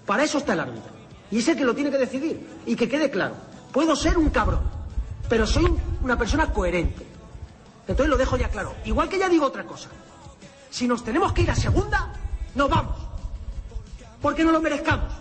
[0.05, 0.91] Para eso está el árbitro.
[1.31, 2.45] Y es el que lo tiene que decidir.
[2.65, 3.35] Y que quede claro.
[3.71, 4.61] Puedo ser un cabrón,
[5.29, 7.05] pero soy un- una persona coherente.
[7.87, 8.73] Entonces lo dejo ya claro.
[8.85, 9.89] Igual que ya digo otra cosa.
[10.69, 12.11] Si nos tenemos que ir a segunda,
[12.53, 12.95] nos vamos.
[14.21, 15.13] Porque no lo merezcamos.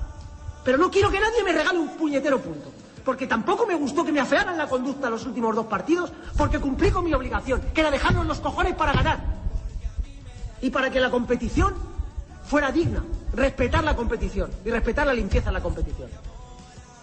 [0.65, 2.73] Pero no quiero que nadie me regale un puñetero punto.
[3.07, 6.91] Porque tampoco me gustó que me afearan la conducta los últimos dos partidos, porque cumplí
[6.91, 9.21] con mi obligación, que era dejarnos los cojones para ganar.
[10.61, 11.73] Y para que la competición
[12.43, 16.11] fuera digna, respetar la competición y respetar la limpieza de la competición.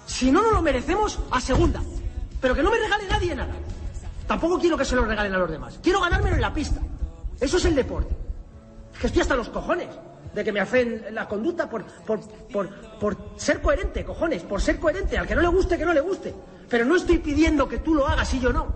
[0.06, 1.82] Si no nos lo merecemos, a segunda.
[2.42, 3.54] Pero que no me regale nadie nada.
[4.28, 5.80] Tampoco quiero que se lo regalen a los demás.
[5.82, 6.82] Quiero ganármelo en la pista.
[7.40, 8.14] Eso es el deporte.
[8.94, 9.88] Es que estoy hasta los cojones
[10.34, 12.70] de que me hacen la conducta por, por, por,
[13.00, 15.18] por ser coherente, cojones, por ser coherente.
[15.18, 16.34] Al que no le guste, que no le guste.
[16.70, 18.74] Pero no estoy pidiendo que tú lo hagas y yo no.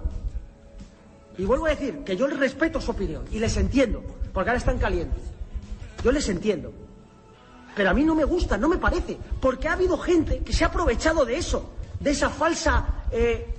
[1.38, 4.60] Y vuelvo a decir que yo les respeto su opinión y les entiendo, porque ahora
[4.60, 5.22] están calientes.
[6.04, 6.74] Yo les entiendo.
[7.76, 10.64] Pero a mí no me gusta, no me parece, porque ha habido gente que se
[10.64, 13.54] ha aprovechado de eso, de esa falsa, eh,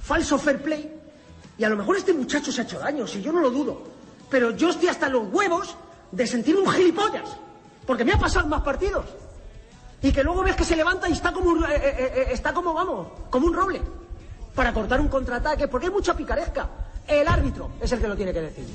[0.00, 0.90] falso fair play.
[1.56, 3.82] Y a lo mejor este muchacho se ha hecho daño, si yo no lo dudo.
[4.28, 5.76] Pero yo estoy hasta los huevos
[6.14, 7.28] de sentirme un gilipollas,
[7.86, 9.04] porque me ha pasado más partidos.
[10.02, 12.52] Y que luego ves que se levanta y está como, un- eh, eh, eh, está
[12.52, 13.80] como, vamos, como un roble,
[14.54, 16.68] para cortar un contraataque, porque hay mucha picaresca.
[17.06, 18.66] El árbitro es el que lo tiene que decir.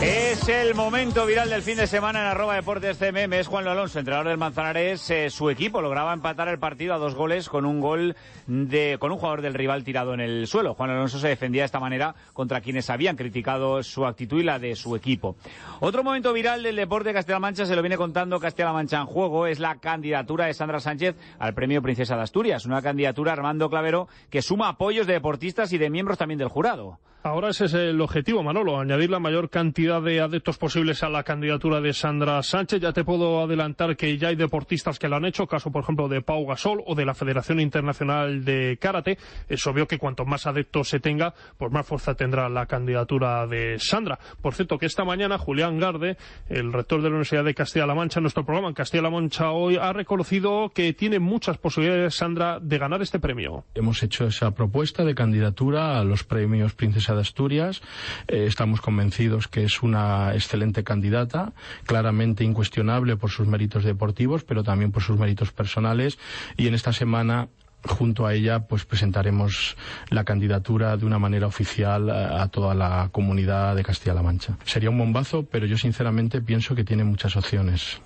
[0.00, 3.32] Es el momento viral del fin de semana en arroba deportes CMM.
[3.32, 5.10] Es Juan Alonso, entrenador del Manzanares.
[5.10, 8.14] Eh, su equipo lograba empatar el partido a dos goles con un gol
[8.46, 10.74] de, con un jugador del rival tirado en el suelo.
[10.74, 14.60] Juan Alonso se defendía de esta manera contra quienes habían criticado su actitud y la
[14.60, 15.34] de su equipo.
[15.80, 19.06] Otro momento viral del deporte de Castilla-La Mancha se lo viene contando Castilla-La Mancha en
[19.06, 19.48] juego.
[19.48, 22.66] Es la candidatura de Sandra Sánchez al premio Princesa de Asturias.
[22.66, 27.00] Una candidatura Armando Clavero que suma apoyos de deportistas y de miembros también del jurado.
[27.24, 31.24] Ahora ese es el objetivo, Manolo, añadir la mayor cantidad de adeptos posibles a la
[31.24, 32.80] candidatura de Sandra Sánchez.
[32.80, 36.06] Ya te puedo adelantar que ya hay deportistas que lo han hecho, caso por ejemplo
[36.06, 39.18] de Pau Gasol o de la Federación Internacional de Karate.
[39.48, 43.80] Es obvio que cuanto más adeptos se tenga, pues más fuerza tendrá la candidatura de
[43.80, 44.20] Sandra.
[44.40, 46.16] Por cierto, que esta mañana Julián Garde,
[46.48, 49.76] el rector de la Universidad de Castilla-La Mancha, en nuestro programa en Castilla-La Mancha hoy,
[49.76, 53.64] ha reconocido que tiene muchas posibilidades Sandra de ganar este premio.
[53.74, 57.82] Hemos hecho esa propuesta de candidatura a los premios Princesa de Asturias.
[58.26, 61.52] Eh, estamos convencidos que es una excelente candidata,
[61.84, 66.18] claramente incuestionable por sus méritos deportivos, pero también por sus méritos personales.
[66.56, 67.48] Y en esta semana
[67.84, 69.76] junto a ella pues presentaremos
[70.10, 74.56] la candidatura de una manera oficial a, a toda la comunidad de Castilla-La Mancha.
[74.64, 78.00] Sería un bombazo, pero yo sinceramente pienso que tiene muchas opciones.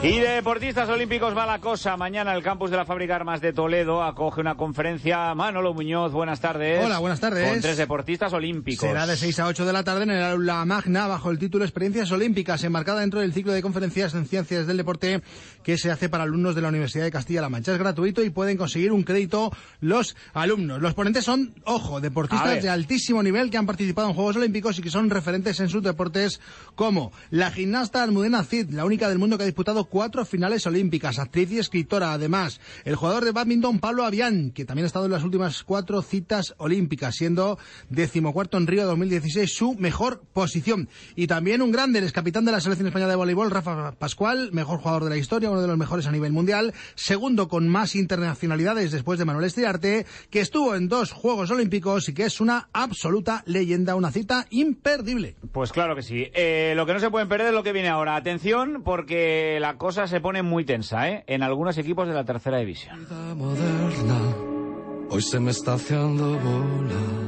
[0.00, 1.96] Y de deportistas olímpicos va la cosa.
[1.96, 5.34] Mañana el campus de la Fábrica Armas de Toledo acoge una conferencia.
[5.34, 6.84] Manolo Muñoz, buenas tardes.
[6.86, 7.50] Hola, buenas tardes.
[7.50, 8.88] Con tres deportistas olímpicos.
[8.88, 11.64] Será de 6 a 8 de la tarde en el aula magna bajo el título
[11.64, 15.20] Experiencias Olímpicas, enmarcada dentro del ciclo de conferencias en ciencias del deporte
[15.68, 17.74] que se hace para alumnos de la Universidad de Castilla-La Mancha.
[17.74, 19.52] Es gratuito y pueden conseguir un crédito
[19.82, 20.80] los alumnos.
[20.80, 24.82] Los ponentes son, ojo, deportistas de altísimo nivel que han participado en Juegos Olímpicos y
[24.82, 26.40] que son referentes en sus deportes
[26.74, 31.18] como la gimnasta Almudena Cid, la única del mundo que ha disputado cuatro finales olímpicas,
[31.18, 32.62] actriz y escritora además.
[32.86, 36.54] El jugador de badminton Pablo Avián, que también ha estado en las últimas cuatro citas
[36.56, 37.58] olímpicas, siendo
[37.90, 40.88] decimocuarto en Río 2016 su mejor posición.
[41.14, 44.78] Y también un grande, el capitán de la selección española de voleibol, Rafa Pascual, mejor
[44.78, 48.92] jugador de la historia, uno de los mejores a nivel mundial, segundo con más internacionalidades
[48.92, 53.42] después de Manuel Estriarte, que estuvo en dos Juegos Olímpicos y que es una absoluta
[53.46, 55.36] leyenda, una cita imperdible.
[55.52, 56.30] Pues claro que sí.
[56.32, 58.16] Eh, lo que no se pueden perder es lo que viene ahora.
[58.16, 61.24] Atención, porque la cosa se pone muy tensa, ¿eh?
[61.26, 63.00] En algunos equipos de la tercera división.
[63.00, 64.18] Vida moderna,
[65.10, 67.27] hoy se me está haciendo bola.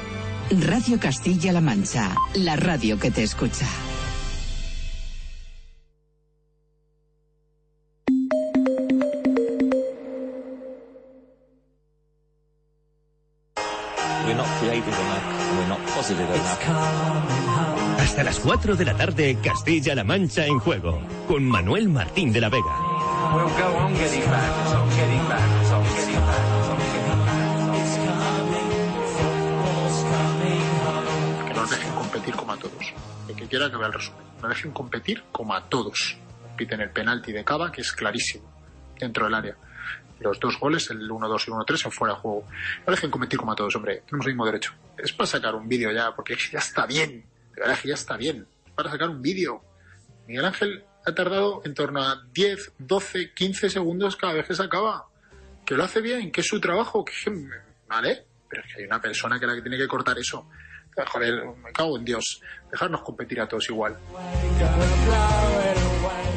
[0.59, 3.65] Radio Castilla-La Mancha, la radio que te escucha.
[14.27, 14.47] Enough.
[17.99, 22.49] Hasta las 4 de la tarde, Castilla-La Mancha en juego, con Manuel Martín de la
[22.49, 22.75] Vega.
[32.21, 32.93] Competir como a todos.
[33.27, 34.23] El que quiera que vea el resumen.
[34.41, 36.17] Nos dejen competir como a todos.
[36.55, 38.47] Piten el penalti de Cava, que es clarísimo,
[38.99, 39.57] dentro del área.
[40.19, 42.45] Los dos goles, el 1-2 y 1-3, en fuera de juego.
[42.85, 44.03] No dejen competir como a todos, hombre.
[44.05, 44.73] Tenemos el mismo derecho.
[44.97, 47.25] Es para sacar un vídeo ya, porque ya está bien.
[47.55, 48.47] De verdad que ya está bien.
[48.67, 49.63] Es para sacar un vídeo.
[50.27, 54.61] Miguel Ángel ha tardado en torno a 10, 12, 15 segundos cada vez que se
[54.61, 55.07] acaba.
[55.65, 57.03] Que lo hace bien, que es su trabajo.
[57.03, 57.13] Que,
[57.87, 60.47] vale, pero es que hay una persona que la que tiene que cortar eso.
[60.95, 62.41] Joder, me cago en Dios.
[62.71, 63.97] Dejarnos competir a todos igual.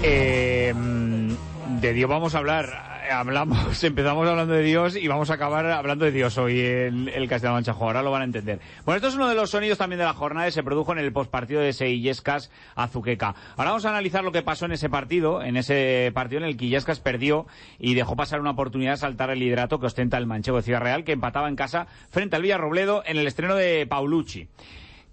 [0.03, 2.94] Eh, de Dios vamos a hablar.
[3.11, 7.29] Hablamos, empezamos hablando de Dios y vamos a acabar hablando de Dios hoy en el
[7.29, 7.89] Castilla-La Mancha Juego.
[7.89, 8.61] Ahora lo van a entender.
[8.85, 10.99] Bueno, esto es uno de los sonidos también de la jornada que se produjo en
[10.99, 13.35] el postpartido de ese Illescas Azuqueca.
[13.57, 16.57] Ahora vamos a analizar lo que pasó en ese partido, en ese partido en el
[16.57, 17.47] que Illescas perdió
[17.79, 20.81] y dejó pasar una oportunidad de saltar el liderato que ostenta el manchego de Ciudad
[20.81, 24.49] Real, que empataba en casa frente al Villarrobledo en el estreno de Paulucci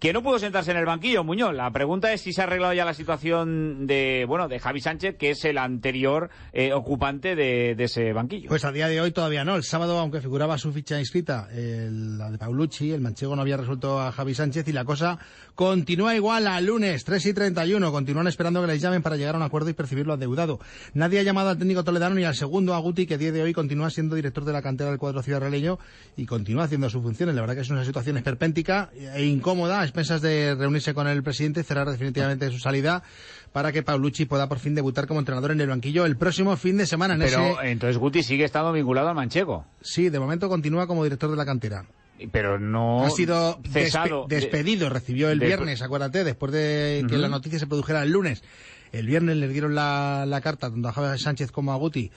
[0.02, 1.54] que no pudo sentarse en el banquillo, Muñoz.
[1.54, 5.16] La pregunta es si se ha arreglado ya la situación de, bueno, de Javi Sánchez,
[5.16, 8.50] que es el anterior eh, ocupante de, de, ese banquillo.
[8.50, 9.56] Pues a día de hoy todavía no.
[9.56, 14.02] El sábado, aunque figuraba su ficha inscrita, la de Paulucci, el manchego no había resuelto
[14.02, 15.20] a Javi Sánchez y la cosa
[15.54, 17.92] continúa igual al lunes, 3 y 31.
[17.92, 20.60] Continúan esperando que les llamen para llegar a un acuerdo y percibir lo adeudado.
[20.96, 23.54] Nadie ha llamado al técnico toledano ni al segundo Aguti, que a día de hoy
[23.54, 25.78] continúa siendo director de la cantera del cuadro ciudad realeño
[26.18, 27.36] y continúa haciendo sus funciones.
[27.36, 31.22] La verdad que es una situación esperpéntica e incómoda, a expensas de reunirse con el
[31.22, 33.04] presidente y cerrar definitivamente su salida
[33.52, 36.78] para que Paulucci pueda por fin debutar como entrenador en el banquillo el próximo fin
[36.78, 37.16] de semana.
[37.16, 37.72] En Pero ese...
[37.72, 39.66] entonces Guti sigue estando vinculado al manchego.
[39.82, 41.86] Sí, de momento continúa como director de la cantera
[42.32, 47.16] pero no ha sido cesado, despe despedido, recibió el de, viernes, acuérdate, después de que
[47.16, 47.22] uh -huh.
[47.22, 48.44] la noticia se produjera el lunes.
[48.92, 52.12] El viernes le dieron la, la carta tanto a Javier Sánchez como a Guti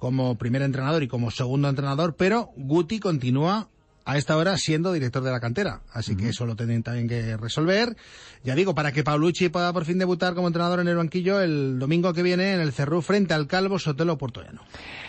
[0.00, 3.68] como primer entrenador y como segundo entrenador, pero Guti continúa
[4.04, 5.80] a esta hora siendo director de la cantera.
[5.92, 6.18] Así uh -huh.
[6.20, 7.96] que eso lo tienen también que resolver.
[8.42, 11.78] Ya digo, para que Paulucci pueda por fin debutar como entrenador en el banquillo el
[11.78, 14.62] domingo que viene en el Cerrú frente al Calvo Sotelo Portollano.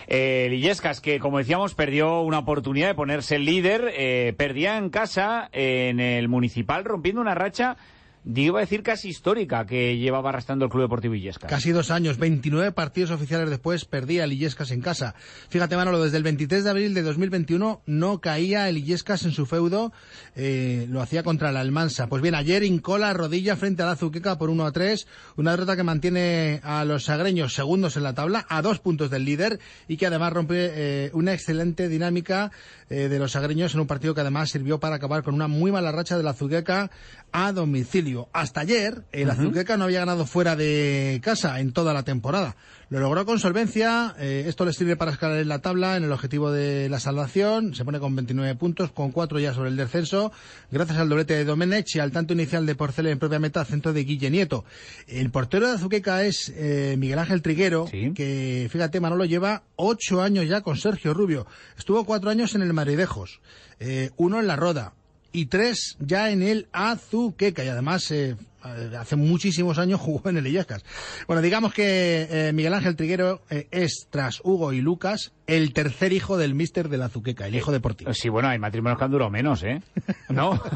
[0.07, 5.49] Eh, Lillescas, que como decíamos, perdió una oportunidad de ponerse líder, eh, perdía en casa,
[5.53, 7.77] eh, en el municipal, rompiendo una racha
[8.23, 11.49] digo a decir casi histórica que llevaba arrastrando el Club Deportivo Illescas.
[11.49, 15.15] Casi dos años, 29 partidos oficiales después perdía el Illescas en casa.
[15.49, 19.45] Fíjate, Manolo, desde el 23 de abril de 2021 no caía el Illescas en su
[19.45, 19.91] feudo,
[20.35, 22.07] eh, lo hacía contra el Almansa.
[22.07, 25.07] Pues bien, ayer incola rodilla frente a la Azuqueca por 1 a 3,
[25.37, 29.25] una derrota que mantiene a los sagreños segundos en la tabla, a dos puntos del
[29.25, 32.51] líder y que además rompe eh, una excelente dinámica
[32.91, 35.71] eh, de los sagreños en un partido que además sirvió para acabar con una muy
[35.71, 36.91] mala racha de la Azuqueca
[37.31, 38.27] a domicilio.
[38.33, 42.57] Hasta ayer, el Azuqueca no había ganado fuera de casa en toda la temporada.
[42.91, 46.11] Lo logró con solvencia, eh, esto le sirve para escalar en la tabla en el
[46.11, 50.33] objetivo de la salvación, se pone con 29 puntos, con 4 ya sobre el descenso,
[50.71, 53.93] gracias al doblete de Domenech y al tanto inicial de Porcel en propia meta, centro
[53.93, 54.65] de Guille Nieto.
[55.07, 60.49] El portero de Azuqueca es eh, Miguel Ángel Triguero, que fíjate, Manolo lleva 8 años
[60.49, 61.47] ya con Sergio Rubio.
[61.77, 63.39] Estuvo 4 años en el Maridejos,
[63.79, 64.95] eh, uno en la Roda,
[65.31, 70.47] y tres ya en el Azuqueca y además eh, hace muchísimos años jugó en el
[70.47, 70.83] Illescas.
[71.27, 76.13] Bueno, digamos que eh, Miguel Ángel Triguero eh, es, tras Hugo y Lucas, el tercer
[76.13, 78.13] hijo del míster del Azuqueca, el hijo deportivo.
[78.13, 79.81] Sí, bueno, hay matrimonios que han durado menos, ¿eh?
[80.29, 80.59] ¿No?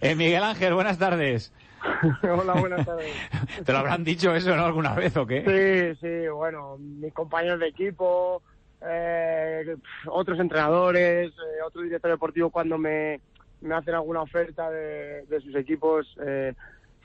[0.00, 1.52] Eh, Miguel Ángel, buenas tardes.
[2.22, 3.12] Hola, buenas tardes.
[3.64, 4.64] ¿Te lo habrán dicho eso ¿no?
[4.64, 5.96] alguna vez o qué?
[5.96, 8.42] Sí, sí, bueno, mis compañeros de equipo,
[8.86, 13.20] eh, otros entrenadores, eh, otro director deportivo cuando me,
[13.60, 16.54] me hacen alguna oferta de, de sus equipos, eh,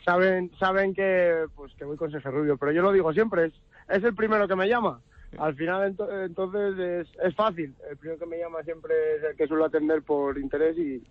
[0.05, 3.53] saben saben que pues que voy con Sergio Rubio, pero yo lo digo siempre, es,
[3.89, 5.01] es el primero que me llama.
[5.37, 9.35] Al final ento- entonces es, es fácil, el primero que me llama siempre es el
[9.35, 11.03] que suelo atender por interés y,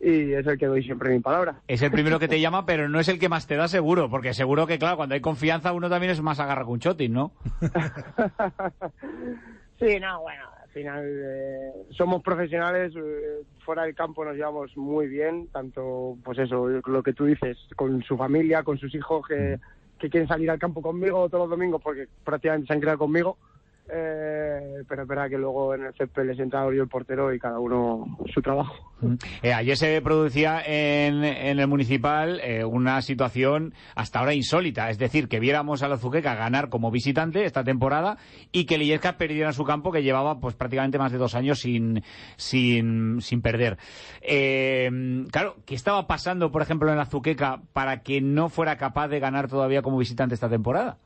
[0.00, 1.60] y es el que doy siempre mi palabra.
[1.68, 4.10] Es el primero que te llama, pero no es el que más te da seguro,
[4.10, 7.32] porque seguro que, claro, cuando hay confianza uno también es más agarra con chotis, ¿no?
[9.78, 15.48] Sí, no, bueno, final eh, somos profesionales, eh, fuera del campo nos llevamos muy bien,
[15.48, 19.58] tanto, pues eso, lo que tú dices, con su familia, con sus hijos que,
[19.98, 23.38] que quieren salir al campo conmigo todos los domingos porque prácticamente se han criado conmigo.
[23.94, 27.38] Eh, pero es verdad que luego en el césped les entra yo el portero y
[27.38, 28.74] cada uno su trabajo.
[29.42, 35.28] Eh, ayer se producía en, el municipal eh, una situación hasta ahora insólita, es decir,
[35.28, 38.16] que viéramos a la Azuqueca ganar como visitante esta temporada
[38.50, 41.60] y que el Illescas perdiera su campo que llevaba pues prácticamente más de dos años
[41.60, 42.02] sin,
[42.36, 43.76] sin, perder.
[44.22, 44.90] Eh,
[45.30, 49.20] claro, ¿qué estaba pasando, por ejemplo, en la Azuqueca para que no fuera capaz de
[49.20, 50.96] ganar todavía como visitante esta temporada?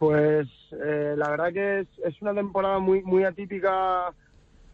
[0.00, 4.14] Pues eh, la verdad que es, es una temporada muy muy atípica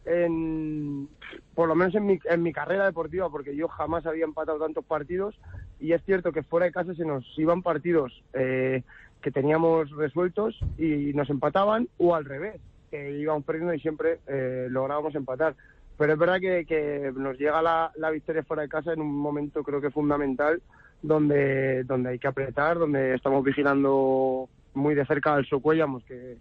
[0.05, 1.09] en
[1.53, 4.85] por lo menos en mi, en mi carrera deportiva porque yo jamás había empatado tantos
[4.85, 5.35] partidos.
[5.81, 8.85] Y es cierto que fuera de casa se nos iban partidos eh,
[9.21, 12.61] que teníamos resueltos y nos empataban o al revés
[12.93, 15.57] que íbamos perdiendo y siempre eh, lográbamos empatar.
[15.99, 19.13] Pero es verdad que, que nos llega la, la victoria fuera de casa en un
[19.13, 20.63] momento creo que fundamental
[21.03, 26.39] donde donde hay que apretar donde estamos vigilando muy de cerca al Socuellamos que eh,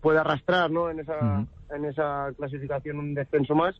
[0.00, 0.90] puede arrastrar ¿no?
[0.90, 3.74] en esa en esa clasificación un descenso más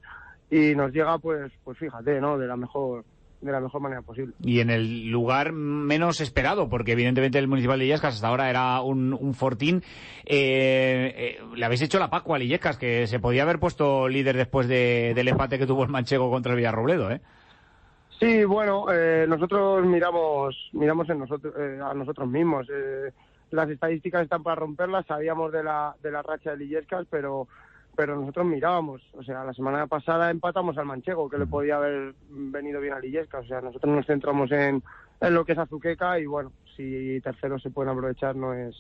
[0.51, 3.05] y nos llega pues pues fíjate no de la mejor
[3.41, 7.79] de la mejor manera posible Y en el lugar menos esperado, porque evidentemente el Municipal
[7.79, 9.83] de Illescas hasta ahora era un, un fortín.
[10.25, 14.39] Eh, eh, le habéis hecho la Pascua al Illescas, que se podía haber puesto líder
[14.39, 17.21] después de- del empate que tuvo el Manchego contra el Villarrobledo, ¿eh?
[18.25, 22.67] Sí, bueno, eh, nosotros miramos miramos en nosotros eh, a nosotros mismos.
[22.73, 23.13] Eh,
[23.51, 25.05] las estadísticas están para romperlas.
[25.05, 27.49] Sabíamos de la de la racha de Illescas, pero
[27.95, 29.03] pero nosotros mirábamos.
[29.13, 33.05] O sea, la semana pasada empatamos al Manchego, que le podía haber venido bien al
[33.05, 33.45] Illescas.
[33.45, 34.83] O sea, nosotros nos centramos en,
[35.21, 38.75] en lo que es Azuqueca y bueno, si terceros se pueden aprovechar no es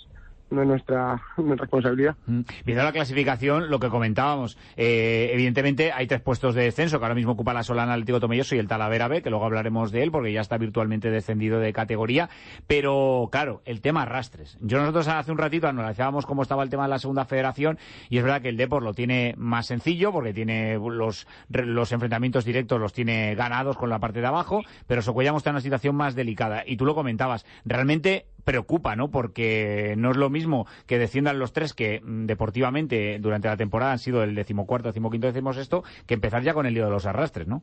[0.50, 2.16] no es nuestra, responsabilidad.
[2.26, 2.40] Mm.
[2.64, 7.14] Viendo la clasificación, lo que comentábamos, eh, evidentemente hay tres puestos de descenso que ahora
[7.14, 10.10] mismo ocupa la Solana Atlético Tomelloso y el Talavera B, que luego hablaremos de él
[10.10, 12.28] porque ya está virtualmente descendido de categoría.
[12.66, 14.58] Pero claro, el tema arrastres.
[14.60, 17.78] Yo nosotros hace un ratito analizábamos cómo estaba el tema de la segunda federación
[18.08, 22.44] y es verdad que el Depor lo tiene más sencillo porque tiene los, los enfrentamientos
[22.44, 25.96] directos los tiene ganados con la parte de abajo, pero Socuellamos está en una situación
[25.96, 26.64] más delicada.
[26.66, 29.10] Y tú lo comentabas, realmente preocupa, ¿no?
[29.10, 33.92] Porque no es lo mismo que desciendan los tres que mm, deportivamente durante la temporada
[33.92, 37.48] han sido el decimocuarto, decimoquinto, decimosexto, que empezar ya con el lío de los arrastres,
[37.48, 37.62] ¿no?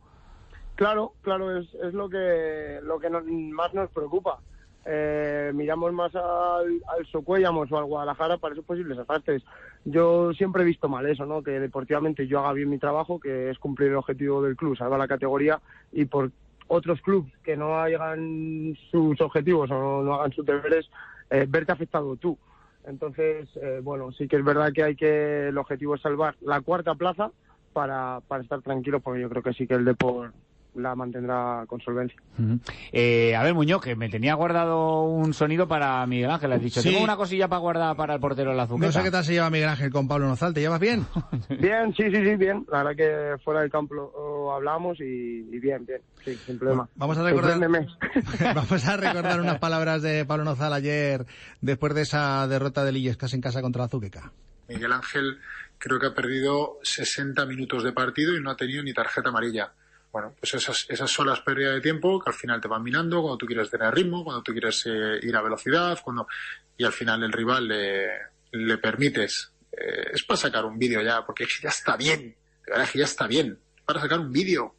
[0.76, 4.40] Claro, claro, es, es lo que lo que más nos preocupa.
[4.84, 9.44] Eh, miramos más al, al Socuellamos o al Guadalajara para esos posibles arrastres.
[9.86, 11.44] Yo siempre he visto mal eso, ¿no?
[11.44, 15.00] Que deportivamente yo haga bien mi trabajo, que es cumplir el objetivo del club, salvar
[15.00, 15.62] la categoría,
[15.92, 16.32] y por
[16.72, 20.90] otros clubes que no hagan sus objetivos o no, hagan sus deberes,
[21.30, 22.38] eh, verte afectado tú.
[22.86, 26.62] Entonces, eh, bueno, sí que es verdad que hay que el objetivo es salvar la
[26.62, 27.32] cuarta plaza
[27.74, 30.32] para, para estar tranquilos, porque yo creo que sí que el Depor
[30.76, 32.18] la mantendrá con solvencia.
[32.92, 36.54] Eh, a ver, Muñoz, que me tenía guardado un sonido para Miguel Ángel.
[36.54, 36.90] Has dicho, Sí.
[36.92, 38.86] tengo una cosilla para guardar para el portero de la Azuqueca.
[38.88, 40.54] No sé qué tal se lleva Miguel Ángel con Pablo Nozal.
[40.54, 41.06] ¿Te llevas bien?
[41.50, 42.66] Bien, sí, sí, sí, bien.
[42.72, 46.88] La verdad que fuera del campo lo hablamos y, y bien, bien, sí, sin problema.
[46.96, 47.60] Vamos a recordar,
[48.56, 51.26] vamos a recordar unas palabras de Pablo Nozal ayer
[51.62, 54.32] después de esa derrota del Illescas en casa contra la Azuqueca.
[54.70, 55.38] Miguel Ángel
[55.78, 59.72] creo que ha perdido 60 minutos de partido y no ha tenido ni tarjeta amarilla.
[60.12, 63.22] Bueno, pues esas, esas son las pérdidas de tiempo que al final te van minando
[63.22, 66.28] cuando tú quieres tener ritmo, cuando tú quieres eh, ir a velocidad, cuando
[66.78, 68.08] y al final el rival le,
[68.52, 69.54] le permites.
[69.72, 72.36] eh, es para sacar un vídeo ya, porque ya está bien,
[72.66, 74.76] de verdad que ya está bien, para sacar un vídeo.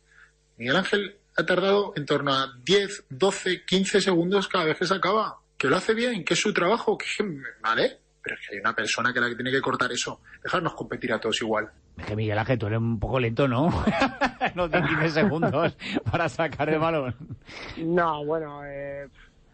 [0.59, 4.95] Miguel Ángel ha tardado en torno a 10, 12, 15 segundos cada vez que se
[4.95, 5.39] acaba.
[5.57, 7.07] Que lo hace bien, que es su trabajo, que
[7.61, 10.21] vale, pero es que hay una persona que la que tiene que cortar eso.
[10.43, 11.71] Dejarnos competir a todos igual.
[11.99, 13.71] Es que Miguel Ángel, tú eres un poco lento, ¿no?
[14.55, 15.77] no de 15 segundos
[16.11, 17.15] para sacar el balón.
[17.79, 19.09] No, bueno, eh,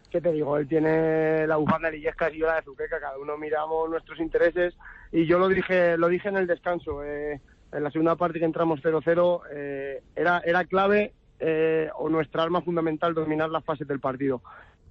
[0.09, 0.57] ¿qué te digo?
[0.57, 4.19] Él tiene la bufanda de Illescas y yo la de Zuqueca, cada uno miramos nuestros
[4.19, 4.75] intereses
[5.11, 7.39] y yo lo dije, lo dije en el descanso, eh,
[7.71, 12.61] en la segunda parte que entramos 0-0, eh, era, era clave eh, o nuestra arma
[12.61, 14.41] fundamental dominar las fases del partido.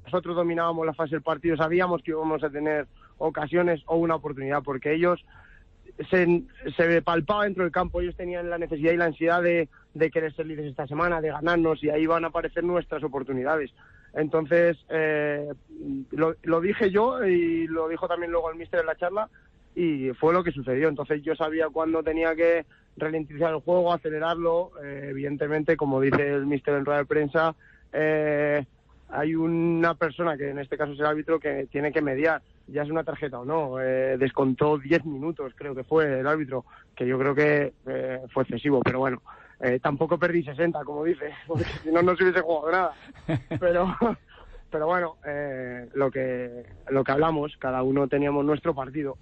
[0.04, 2.86] Nosotros dominábamos la fase del partido, sabíamos que íbamos a tener
[3.18, 5.24] ocasiones o una oportunidad, porque ellos
[6.10, 6.42] se,
[6.76, 10.32] se palpaba dentro del campo, ellos tenían la necesidad y la ansiedad de, de querer
[10.34, 13.70] ser líderes esta semana, de ganarnos, y ahí van a aparecer nuestras oportunidades.
[14.14, 15.48] Entonces, eh,
[16.12, 19.28] lo, lo dije yo y lo dijo también luego el míster en la charla,
[19.74, 20.88] y fue lo que sucedió.
[20.88, 22.64] Entonces yo sabía cuándo tenía que
[22.96, 24.72] ralentizar el juego, acelerarlo.
[24.82, 27.54] Eh, evidentemente, como dice el míster en rueda de prensa,
[27.92, 28.64] eh,
[29.08, 32.82] hay una persona que en este caso es el árbitro que tiene que mediar, ya
[32.82, 33.80] es una tarjeta o no.
[33.80, 36.64] Eh, descontó 10 minutos, creo que fue el árbitro,
[36.94, 39.22] que yo creo que eh, fue excesivo, pero bueno.
[39.60, 42.92] Eh, tampoco perdí 60, como dice, porque si no, no se hubiese jugado nada.
[43.60, 43.96] Pero,
[44.70, 49.16] pero bueno, eh, lo, que, lo que hablamos, cada uno teníamos nuestro partido.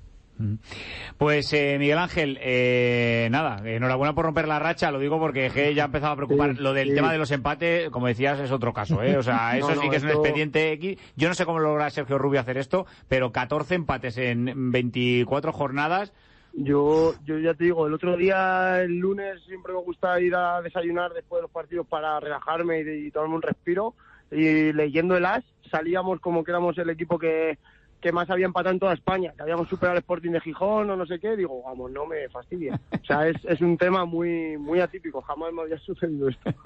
[1.17, 5.75] Pues eh, Miguel Ángel, eh, nada, enhorabuena por romper la racha, lo digo porque G
[5.75, 6.57] ya empezaba a preocupar.
[6.57, 6.95] Sí, lo del sí.
[6.95, 9.17] tema de los empates, como decías, es otro caso, ¿eh?
[9.17, 10.99] O sea, eso No, sí que es un expediente X.
[11.17, 16.13] Yo no sé cómo logra Sergio Rubio hacer esto, pero 14 empates en 24 jornadas.
[16.53, 20.63] Yo, yo ya te digo, el otro día, el lunes, siempre me gusta ir a
[20.63, 23.95] desayunar después de los partidos para relajarme y, y tomarme un respiro.
[24.31, 27.59] Y leyendo el AS, salíamos como que éramos el equipo que,
[28.01, 30.97] que más había empatado en toda España, que habíamos superado el Sporting de Gijón o
[30.97, 31.37] no sé qué.
[31.37, 32.73] Digo, vamos, no me fastidie.
[32.73, 36.51] O sea, es, es un tema muy, muy atípico, jamás me había sucedido esto.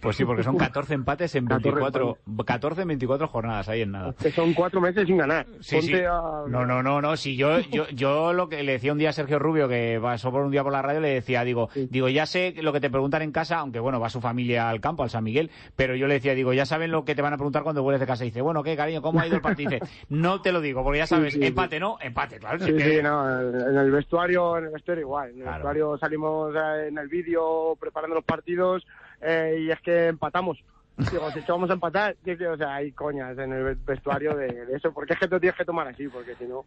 [0.00, 3.92] Pues sí, porque son 14 empates en 14 24, 14 en 24 jornadas, ahí en
[3.92, 4.14] nada.
[4.20, 5.46] Que son cuatro meses sin ganar.
[5.60, 6.04] Sí, Ponte sí.
[6.04, 7.16] a- No, no, no, no.
[7.16, 10.30] Si yo, yo, yo lo que le decía un día a Sergio Rubio, que pasó
[10.30, 12.90] por un día por la radio, le decía, digo, digo, ya sé lo que te
[12.90, 16.06] preguntan en casa, aunque bueno, va su familia al campo, al San Miguel, pero yo
[16.06, 18.24] le decía, digo, ya saben lo que te van a preguntar cuando vuelves de casa.
[18.24, 19.00] Y dice, bueno, ¿qué, cariño?
[19.00, 19.70] ¿Cómo ha ido el partido?
[19.70, 21.98] Y dice, no te lo digo, porque ya sabes, Sí, sí, empate, ¿no?
[22.00, 22.58] Empate, claro.
[22.58, 25.30] Sí, es que- sí, no, en el vestuario, en el vestuario igual.
[25.30, 28.84] En el vestuario salimos eh, en el vídeo preparando los partidos
[29.20, 30.58] eh, y es que empatamos.
[30.96, 34.92] Digo, si vamos a empatar, o sea, hay coñas en el vestuario de, de eso,
[34.92, 36.64] porque es que tú tienes que tomar así, porque si no...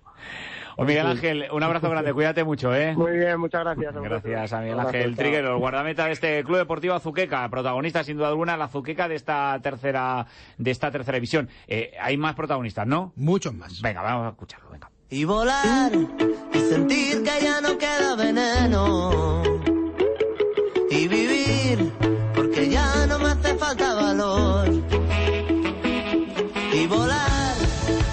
[0.75, 2.93] O Miguel Ángel, un abrazo grande, cuídate mucho, ¿eh?
[2.93, 3.95] Muy bien, muchas gracias.
[3.95, 3.99] a.
[3.99, 5.15] Gracias a Miguel Ángel.
[5.15, 9.15] Triguero, el guardameta de este Club Deportivo Azuqueca, protagonista sin duda alguna, la Azuqueca de
[9.15, 11.49] esta tercera, de esta tercera división.
[11.67, 13.13] Eh, hay más protagonistas, ¿no?
[13.15, 13.81] Muchos más.
[13.81, 14.89] Venga, vamos a escucharlo, venga.
[15.09, 15.93] Y volar
[16.53, 19.41] y sentir que ya no queda veneno.
[20.89, 21.46] Y vivir
[23.67, 24.69] falta valor.
[26.73, 27.55] Y volar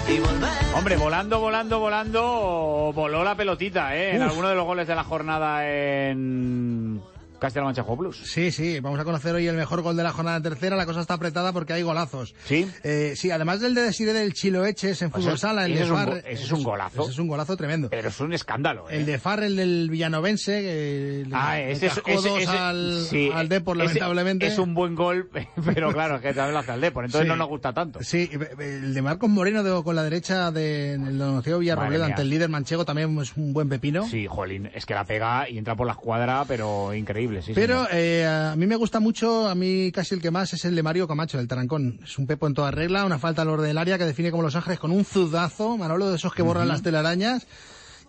[0.07, 0.75] y volver.
[0.75, 4.15] Hombre, volando, volando, volando, voló la pelotita, ¿eh?
[4.15, 7.01] En alguno de los goles de la jornada en
[7.39, 8.17] Castilla-La Mancha Juego Plus.
[8.23, 10.75] Sí, sí, vamos a conocer hoy el mejor gol de la jornada tercera.
[10.75, 12.33] La cosa está apretada porque hay golazos.
[12.45, 12.67] ¿Sí?
[12.83, 15.89] Eh, sí, además del de Desiré del Chiloeches en Pues fútbol sala, el de es
[15.89, 17.01] un Far, go- ese es un golazo.
[17.03, 17.89] Ese es un golazo tremendo.
[17.89, 18.97] Pero es un escándalo, ¿eh?
[18.97, 23.29] El de Far, el del Villanovense, que le- Ah, ese es, ese- ese- al, sí,
[23.33, 24.47] al Depor, lamentablemente.
[24.47, 25.29] Es un buen gol,
[25.65, 27.29] pero claro, es que también lo hace al Depor, entonces Sí.
[27.29, 27.99] no nos gusta tanto.
[28.01, 28.29] Sí,
[28.59, 32.49] el de Marcos Moreno de- con la derecha de el Donocio Villarrobledo ante el líder
[32.49, 34.07] manchego también es un buen pepino.
[34.07, 37.51] Sí, jolín, es que la pega y entra por la escuadra, pero increíble, sí.
[37.53, 40.75] Pero eh, a mí me gusta mucho, a mí casi el que más es el
[40.75, 41.99] de Mario Camacho, del Tarancón.
[42.03, 44.43] Es un pepo en toda regla, una falta al orden del área que define como
[44.43, 47.47] Los Ángeles con un zudazo, Manolo, de esos que borran las telarañas.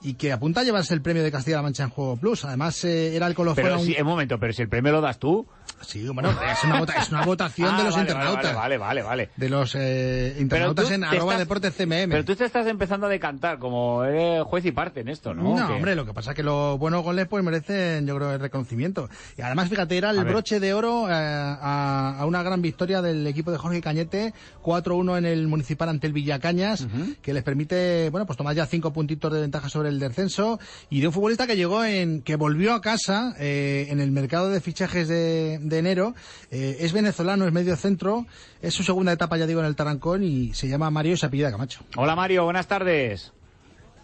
[0.02, 2.44] Y que apunta a llevarse el premio de Castilla-La Mancha en Juego Plus.
[2.44, 3.64] Además, eh, era el colofón.
[3.64, 5.46] Pero a un- momento, pero si el premio lo das tú.
[5.82, 8.54] Sí, bueno, es una, vota- es una votación Ah, de los vale, internautas.
[8.54, 9.02] Vale, vale, vale.
[9.02, 9.30] vale.
[9.36, 12.08] De los eh, internautas en arroba estás- deportes CMM.
[12.10, 14.02] Pero tú te estás empezando a decantar como
[14.44, 15.56] juez y parte en esto, ¿no?
[15.58, 18.40] No, hombre, lo que pasa es que los buenos goles pues merecen, yo creo, el
[18.40, 19.08] reconocimiento.
[19.36, 20.32] Y además, fíjate, era el A ver.
[20.32, 24.32] broche de oro eh, a, a una gran victoria del equipo de Jorge Cañete,
[24.62, 26.86] 4-1 en el municipal ante el Villacañas,
[27.22, 30.58] que les permite, bueno, pues tomar ya cinco puntitos de ventaja sobre el descenso,
[30.90, 34.50] y de un futbolista que llegó en, que volvió a casa eh, en el mercado
[34.50, 36.14] de fichajes de, de enero,
[36.50, 38.26] eh, es venezolano, es medio centro,
[38.62, 41.26] es su segunda etapa, ya digo, en el Tarancón, y se llama Mario y se
[41.26, 41.80] apellida Camacho.
[41.96, 43.32] Hola Mario, buenas tardes.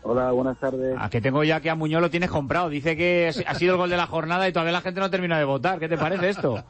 [0.04, 0.96] Hola, buenas tardes.
[0.98, 2.68] A que tengo ya que a Muñoz lo tienes comprado.
[2.68, 5.38] Dice que ha sido el gol de la jornada y todavía la gente no termina
[5.38, 5.78] de votar.
[5.78, 6.64] ¿Qué te parece esto?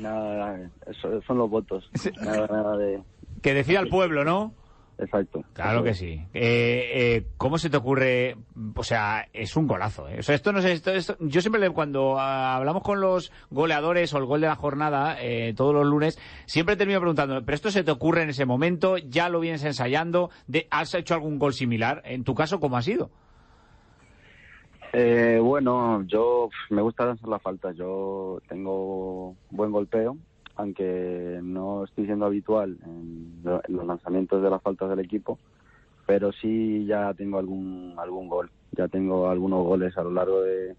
[0.00, 1.90] Nada, eso son los votos.
[2.22, 3.02] Nada, nada de...
[3.42, 4.54] Que decida el pueblo, ¿no?
[5.02, 5.42] Exacto.
[5.52, 6.24] Claro que sí.
[6.32, 8.36] Eh, eh, ¿Cómo se te ocurre?
[8.76, 10.08] O sea, es un golazo.
[10.08, 10.20] ¿eh?
[10.20, 14.14] O sea, esto no sé, esto, esto- yo siempre cuando ah, hablamos con los goleadores
[14.14, 17.70] o el gol de la jornada eh, todos los lunes, siempre termino preguntando, ¿pero esto
[17.72, 18.96] se te ocurre en ese momento?
[18.96, 20.30] ¿Ya lo vienes ensayando?
[20.46, 22.02] De, ¿Has hecho algún gol similar?
[22.04, 23.10] En tu caso, ¿cómo ha sido?
[24.92, 27.74] Eh, bueno, yo me gusta lanzar las faltas.
[27.76, 30.16] Yo tengo buen golpeo,
[30.56, 35.38] aunque no estoy siendo habitual en, lo- en los lanzamientos de las faltas del equipo,
[36.06, 38.50] pero sí ya tengo algún algún gol.
[38.72, 40.76] Ya tengo algunos goles a lo largo de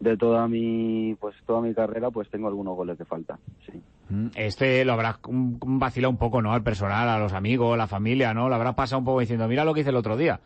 [0.00, 3.38] de toda mi pues toda mi carrera, pues tengo algunos goles de falta.
[3.64, 3.80] Sí.
[4.10, 6.52] Mm, Este lo habrás vacilado un poco, ¿no?
[6.52, 8.48] Al personal, a los amigos, a la familia, ¿no?
[8.48, 10.40] Lo habrás pasado un poco diciendo, mira lo que hice el otro día.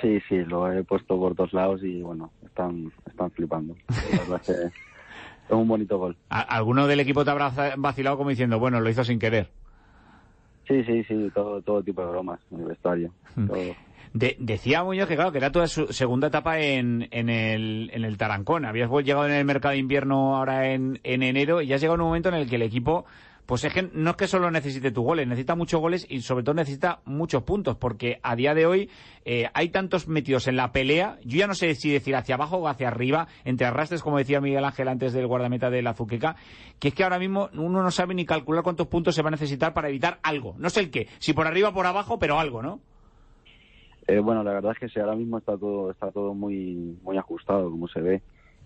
[0.00, 3.74] Sí, sí, lo he puesto por todos lados y bueno, están están flipando.
[3.88, 4.91] La verdad es que
[5.58, 6.16] un bonito gol.
[6.30, 9.48] ¿A- ¿Alguno del equipo te habrá vacilado como diciendo, bueno, lo hizo sin querer?
[10.68, 13.12] Sí, sí, sí, todo, todo tipo de bromas en el vestuario.
[13.46, 13.74] todo.
[14.14, 18.04] De- decía Muñoz que, claro, que era tu su segunda etapa en, en, el, en
[18.04, 18.64] el Tarancón.
[18.64, 21.94] Habías llegado en el mercado de invierno ahora en, en enero y ya has llegado
[21.96, 23.06] en un momento en el que el equipo,
[23.46, 26.44] pues es que no es que solo necesite tus goles, necesita muchos goles y sobre
[26.44, 28.90] todo necesita muchos puntos, porque a día de hoy
[29.24, 32.58] eh, hay tantos metidos en la pelea, yo ya no sé si decir hacia abajo
[32.58, 36.36] o hacia arriba, entre arrastres, como decía Miguel Ángel antes del guardameta de la Zuqueca,
[36.78, 39.32] que es que ahora mismo uno no sabe ni calcular cuántos puntos se va a
[39.32, 40.54] necesitar para evitar algo.
[40.58, 42.80] No sé el qué, si por arriba o por abajo, pero algo, ¿no?
[44.06, 47.16] Eh, bueno, la verdad es que sí, ahora mismo está todo está todo muy muy
[47.18, 48.22] ajustado, como se ve.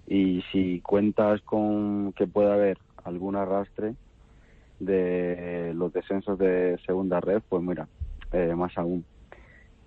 [0.07, 3.95] Y si cuentas con que pueda haber algún arrastre
[4.79, 7.89] de los descensos de segunda red, pues mira,
[8.33, 9.05] eh, más aún.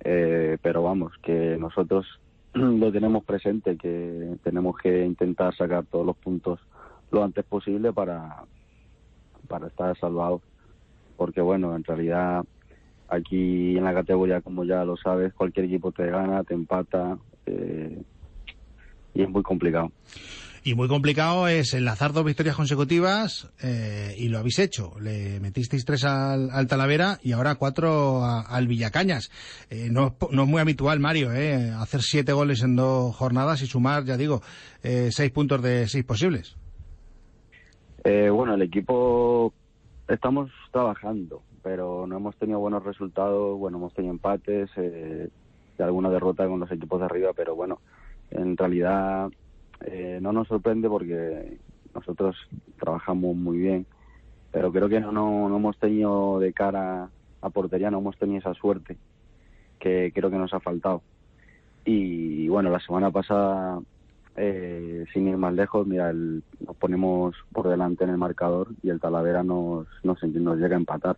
[0.04, 2.06] Eh, pero vamos, que nosotros
[2.54, 6.60] lo tenemos presente, que tenemos que intentar sacar todos los puntos
[7.12, 8.44] lo antes posible para,
[9.48, 10.42] para estar salvados.
[11.18, 12.46] Porque bueno, en realidad
[13.10, 18.02] aquí en la categoría, como ya lo sabes, cualquier equipo te gana, te empata eh,
[19.14, 19.92] y es muy complicado.
[20.64, 24.94] Y muy complicado es enlazar dos victorias consecutivas eh, y lo habéis hecho.
[25.00, 29.32] Le metisteis tres al, al Talavera y ahora cuatro al Villacañas.
[29.70, 33.68] Eh, no, no es muy habitual, Mario, eh, hacer siete goles en dos jornadas y
[33.68, 34.42] sumar, ya digo,
[34.84, 36.58] eh, seis puntos de seis posibles.
[38.04, 39.54] Eh, bueno, el equipo
[40.08, 43.58] estamos trabajando, pero no hemos tenido buenos resultados.
[43.58, 45.30] Bueno, hemos tenido empates eh,
[45.78, 47.80] alguna derrota con los equipos de arriba, pero bueno,
[48.32, 49.30] en realidad
[49.86, 51.58] eh, no nos sorprende porque
[51.94, 52.36] nosotros
[52.80, 53.86] trabajamos muy bien,
[54.52, 57.10] pero creo que no, no, no hemos tenido de cara
[57.42, 58.98] a portería, no hemos tenido esa suerte
[59.80, 61.02] que creo que nos ha faltado.
[61.86, 63.80] Y bueno, la semana pasada
[64.36, 68.90] eh, sin ir más lejos, mira, el- nos ponemos por delante en el marcador y
[68.90, 71.18] el Talavera nos, nos, nos llega a empatar.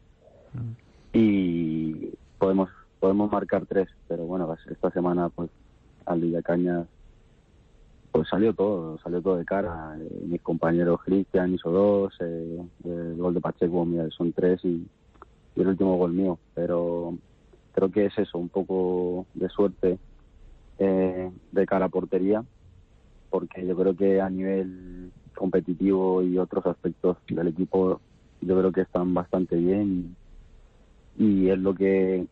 [1.14, 5.50] Y podemos podemos marcar tres, pero bueno, esta semana pues
[6.06, 6.88] al Villacañas
[8.12, 9.98] pues salió todo, salió todo de cara.
[10.00, 14.86] Eh, mis compañeros Cristian hizo dos, eh, el gol de Pacheco mira, son tres y,
[15.56, 17.14] el último gol mío, pero
[17.74, 20.00] creo que es eso, un poco de suerte
[20.80, 22.44] eh, de cara a portería
[23.32, 28.02] porque yo creo que a nivel competitivo y otros aspectos del equipo
[28.42, 30.16] yo creo que están bastante bien
[31.18, 32.28] y es lo que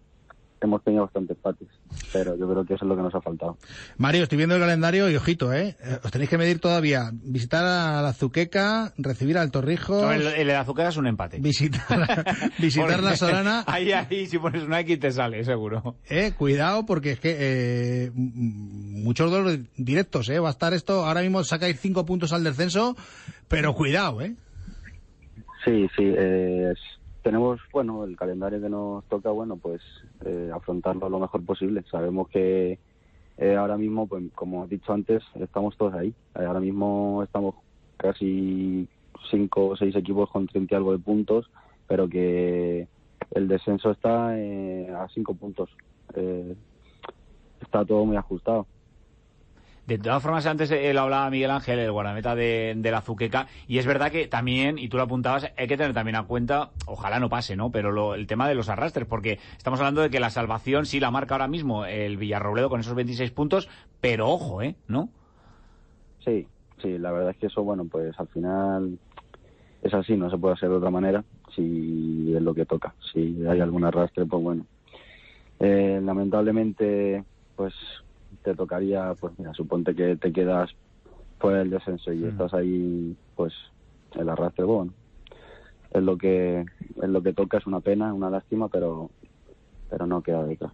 [0.66, 1.68] hemos tenido bastantes empates,
[2.12, 3.58] pero yo creo que eso es lo que nos ha faltado.
[3.98, 5.76] Mario, estoy viendo el calendario y ojito, ¿eh?
[5.84, 7.12] Eh, Os tenéis que medir todavía.
[7.14, 11.38] Visitar a la Zuqueca, recibir al Torrijos, No, el, el de Azúcar es un empate.
[11.40, 12.26] visitar,
[12.60, 13.64] visitar la Solana.
[13.68, 15.96] Ahí, ahí, si pones una X te sale, seguro.
[16.10, 20.40] Eh, cuidado porque es que eh, muchos duelos directos, eh.
[20.40, 22.96] Va a estar esto, ahora mismo sacáis cinco puntos al descenso,
[23.48, 24.36] pero cuidado, eh.
[25.66, 29.82] Sí, sí, eh, es- tenemos, bueno, el calendario que nos toca, bueno, pues
[30.26, 31.84] eh, afrontarlo lo mejor posible.
[31.90, 32.80] Sabemos que
[33.38, 36.14] eh, ahora mismo, pues como he dicho antes, estamos todos ahí.
[36.36, 37.56] Eh, ahora mismo estamos
[37.98, 38.88] casi
[39.30, 41.50] cinco o seis equipos con 30 y algo de puntos,
[41.88, 42.88] pero que
[43.32, 45.70] el descenso está eh, a cinco puntos.
[47.62, 48.66] Está todo muy ajustado.
[49.90, 53.48] De todas formas, antes eh, lo hablaba Miguel Ángel, el guardameta de, de la Zuqueca,
[53.68, 56.70] y es verdad que también, y tú lo apuntabas, hay que tener también en cuenta,
[56.86, 57.72] ojalá no pase, ¿no?
[57.72, 61.00] Pero lo- el tema de los arrastres, porque estamos hablando de que la salvación sí
[61.00, 63.68] la marca ahora mismo el Villarrobledo con esos 26 puntos,
[64.00, 64.76] pero ojo, ¿eh?
[64.88, 65.10] ¿No?
[66.24, 66.46] Sí,
[66.84, 69.00] sí, la verdad es que eso, bueno, pues al final
[69.82, 71.24] es así, no se puede hacer de otra manera
[71.56, 72.94] si es lo que toca.
[73.12, 74.68] Si hay algún arrastre, pues bueno.
[75.60, 77.24] Eh, lamentablemente,
[77.56, 77.74] pues
[78.44, 80.70] te tocaría, pues mira, suponte que te quedas
[81.38, 83.54] por el descenso y estás ahí, pues
[84.16, 84.94] el arrastre, bueno,
[85.92, 89.10] es lo que es lo que toca, es una pena, una lástima, pero
[89.90, 90.72] pero no queda de otra.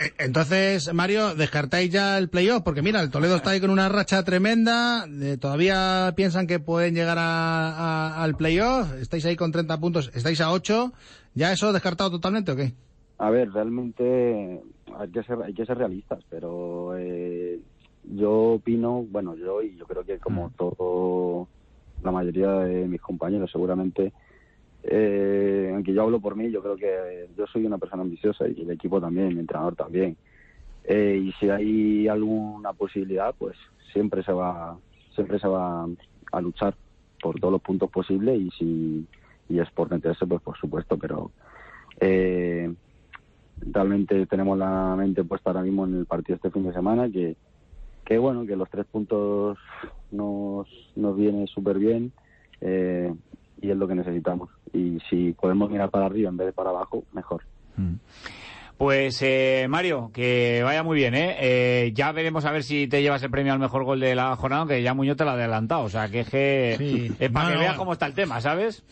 [0.00, 3.88] Eh, Entonces, Mario, descartáis ya el playoff, porque mira, el Toledo está ahí con una
[3.88, 9.52] racha tremenda, eh, todavía piensan que pueden llegar a- a- al playoff, estáis ahí con
[9.52, 10.92] 30 puntos, estáis a 8,
[11.34, 12.72] ¿ya eso descartado totalmente o qué?
[13.18, 14.60] A ver, realmente
[14.98, 17.60] hay que ser, hay que ser realistas, pero eh,
[18.02, 21.48] yo opino, bueno, yo y yo creo que como todo,
[22.02, 24.12] la mayoría de mis compañeros seguramente,
[24.82, 28.62] eh, aunque yo hablo por mí, yo creo que yo soy una persona ambiciosa y
[28.62, 30.16] el equipo también, mi entrenador también.
[30.82, 33.56] Eh, y si hay alguna posibilidad, pues
[33.92, 34.76] siempre se va,
[35.14, 35.88] siempre se va
[36.32, 36.74] a luchar
[37.22, 39.06] por todos los puntos posibles y si
[39.48, 41.30] y es por meterse, pues por supuesto, pero
[42.00, 42.72] eh,
[43.60, 47.36] realmente tenemos la mente puesta ahora mismo en el partido este fin de semana, que,
[48.04, 49.58] que bueno, que los tres puntos
[50.10, 52.12] nos, nos viene súper bien
[52.60, 53.14] eh,
[53.60, 54.50] y es lo que necesitamos.
[54.72, 57.42] Y si podemos mirar para arriba en vez de para abajo, mejor.
[58.76, 61.36] Pues eh, Mario, que vaya muy bien, ¿eh?
[61.38, 64.34] Eh, Ya veremos a ver si te llevas el premio al mejor gol de la
[64.34, 65.82] jornada, aunque ya Muñoz te lo ha adelantado.
[65.84, 67.12] O sea, que es que...
[67.20, 67.60] Es para No, que no.
[67.60, 68.82] veas cómo está el tema, ¿sabes?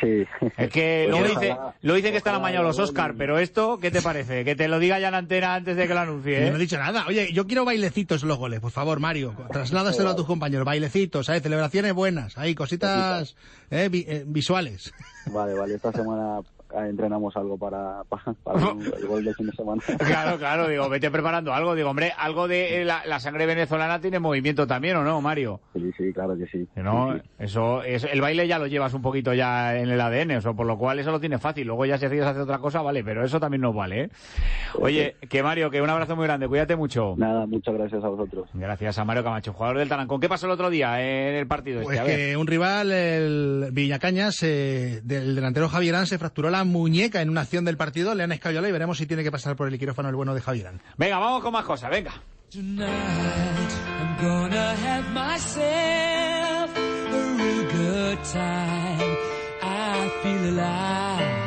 [0.00, 0.24] Sí.
[0.56, 3.78] Es que Pues ojalá- dice, lo dicen que están amañados los lo Oscar, pero esto,
[3.78, 4.44] ¿qué te parece?
[4.44, 6.50] Que te lo diga ya en la antena antes de que lo anuncie, Yo ¿eh?
[6.50, 7.04] no he dicho nada.
[7.08, 9.34] Oye, yo quiero bailecitos en los goles, por favor, Mario.
[9.50, 10.64] Trasládaselo a tus compañeros.
[10.64, 11.42] Bailecitos, ¿sabes?
[11.42, 12.38] Celebraciones buenas.
[12.38, 13.34] Ahí, cositas
[13.70, 14.94] eh, vi- eh, visuales.
[15.26, 16.40] Vale, vale, esta semana
[16.88, 19.82] entrenamos algo para, para, para el gol de fin de semana.
[19.98, 21.74] Claro, claro, digo, vete preparando algo.
[21.74, 25.60] Digo, hombre, algo de eh, la, la sangre venezolana tiene movimiento también, ¿o no, Mario?
[25.74, 26.66] Sí, sí, claro que sí.
[26.74, 27.28] Que No, Sí, sí.
[27.38, 30.52] eso, eso, el baile ya lo llevas un poquito ya en el ADN, o sea,
[30.52, 31.66] por lo cual eso lo tiene fácil.
[31.66, 34.10] Luego ya si decides hacer otra cosa, vale, pero eso también nos vale, ¿eh?
[34.78, 37.14] Oye, que Mario, que un abrazo muy grande, cuídate mucho.
[37.16, 38.48] Nada, muchas gracias a vosotros.
[38.54, 40.20] Gracias a Mario Camacho, jugador del Tarancón.
[40.20, 42.00] ¿Qué pasó el otro día en el partido Pues este?
[42.00, 42.16] A ver.
[42.30, 47.42] que un rival, el Villacañas, eh, del delantero Javierán, se fracturó la muñeca en una
[47.42, 48.14] acción del partido.
[48.14, 50.40] Le han escayola y veremos si tiene que pasar por el quirófano el bueno de
[50.40, 50.80] Javierán.
[50.96, 52.12] Venga, vamos con más cosas, venga.
[52.50, 59.16] Tonight I'm gonna have myself a real good time.
[59.62, 61.43] I feel alive.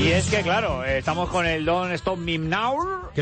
[0.00, 2.18] Y es que, claro, estamos con el Don Stop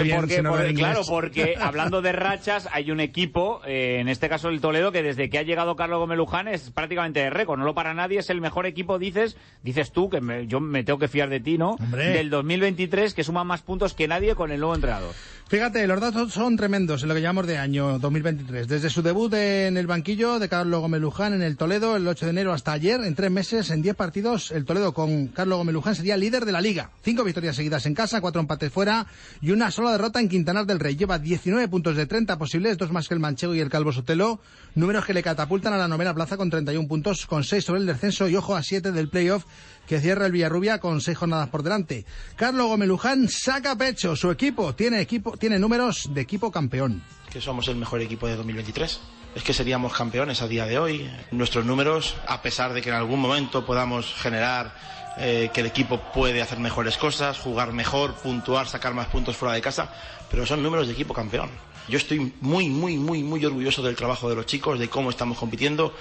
[0.05, 0.17] bien,
[0.53, 4.93] porque, claro, porque hablando de rachas, hay un equipo, eh, en este caso el Toledo,
[4.93, 7.59] que desde que ha llegado Carlos Gómez Luján es prácticamente de récord.
[7.59, 10.85] No lo para nadie, es el mejor equipo, dices, dices tú, que me- yo me
[10.85, 11.71] tengo que fiar de ti, ¿no?
[11.81, 12.11] Hombre.
[12.11, 15.15] Del 2023, que suma más puntos que nadie con el nuevo entrenador.
[15.49, 18.67] Fíjate, los datos son tremendos en lo que llamamos de año 2023.
[18.67, 22.27] Desde su debut en el banquillo de Carlos Gómez Luján en el Toledo el 8
[22.27, 25.73] de enero hasta ayer, en tres meses, en 10 partidos, el Toledo con Carlos Gómez
[25.73, 26.91] Luján sería líder de la liga.
[27.05, 29.07] Cinco victorias seguidas en casa, cuatro empates fuera
[29.41, 30.97] y una sola derrota en Quintanar del Rey.
[30.97, 34.41] Lleva 19 puntos de 30 posibles, dos más que el Manchego y el Calvo Sotelo,
[34.75, 37.87] números que le catapultan a la novena plaza con 31 puntos, con 6 sobre el
[37.87, 39.45] descenso y ojo a 7 del playoff
[39.87, 42.05] que cierra el Villarrubia con seis jornadas por delante.
[42.37, 47.03] Carlos Gómez Luján saca pecho, su equipo tiene equipo tiene números de equipo campeón.
[47.31, 49.01] que somos el mejor equipo de 2023.
[49.35, 51.11] Es que seríamos campeones a día de hoy.
[51.31, 54.75] Nuestros números, a pesar de que en algún momento podamos generar
[55.19, 59.55] eh, que el equipo puede hacer mejores cosas, jugar mejor, puntuar, sacar más puntos fuera
[59.55, 59.93] de casa,
[60.31, 61.51] pero son números de equipo campeón.
[61.89, 65.39] Yo estoy muy, muy, muy, muy orgulloso del trabajo de los chicos, de cómo estamos
[65.39, 65.95] compitiendo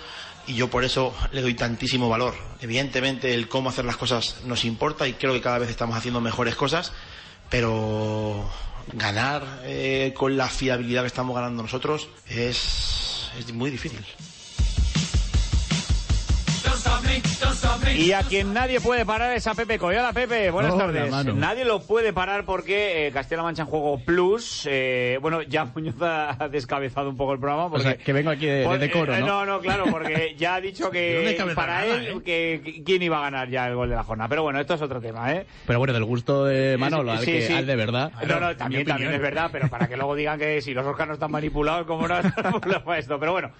[0.47, 2.35] y yo por eso le doy tantísimo valor.
[2.61, 6.21] Evidentemente el cómo hacer las cosas nos importa y creo que cada vez estamos haciendo
[6.21, 6.91] mejores cosas,
[7.49, 8.49] pero
[8.93, 14.05] ganar eh, con la fiabilidad que estamos ganando nosotros es, es muy difícil.
[17.97, 20.11] Y a quien nadie puede parar es a Pepe Coyola.
[20.11, 21.09] Pepe, buenas Hola, tardes.
[21.09, 21.33] mano.
[21.33, 25.95] Nadie lo puede parar porque eh, Castilla-La Mancha en Juego Plus, eh, bueno, ya Muñoz
[26.01, 27.69] ha descabezado un poco el programa.
[27.69, 29.27] Porque, O sea, que vengo aquí de, decoro, eh, ¿no?
[29.27, 32.21] No, no, claro, porque ya ha dicho que para nada, él ¿eh?
[32.23, 34.27] que, que- quién iba a ganar ya el gol de la jornada.
[34.27, 35.45] Pero bueno, esto es otro tema, ¿eh?
[35.65, 37.53] Pero bueno, del gusto de Manolo, al, Sí, que, sí.
[37.53, 38.11] al de verdad.
[38.27, 41.07] No, no, también, también es verdad, pero para que luego digan que si los Oscar
[41.07, 43.17] no están manipulados, ¿cómo no están manipulados para esto?
[43.19, 43.51] Pero bueno,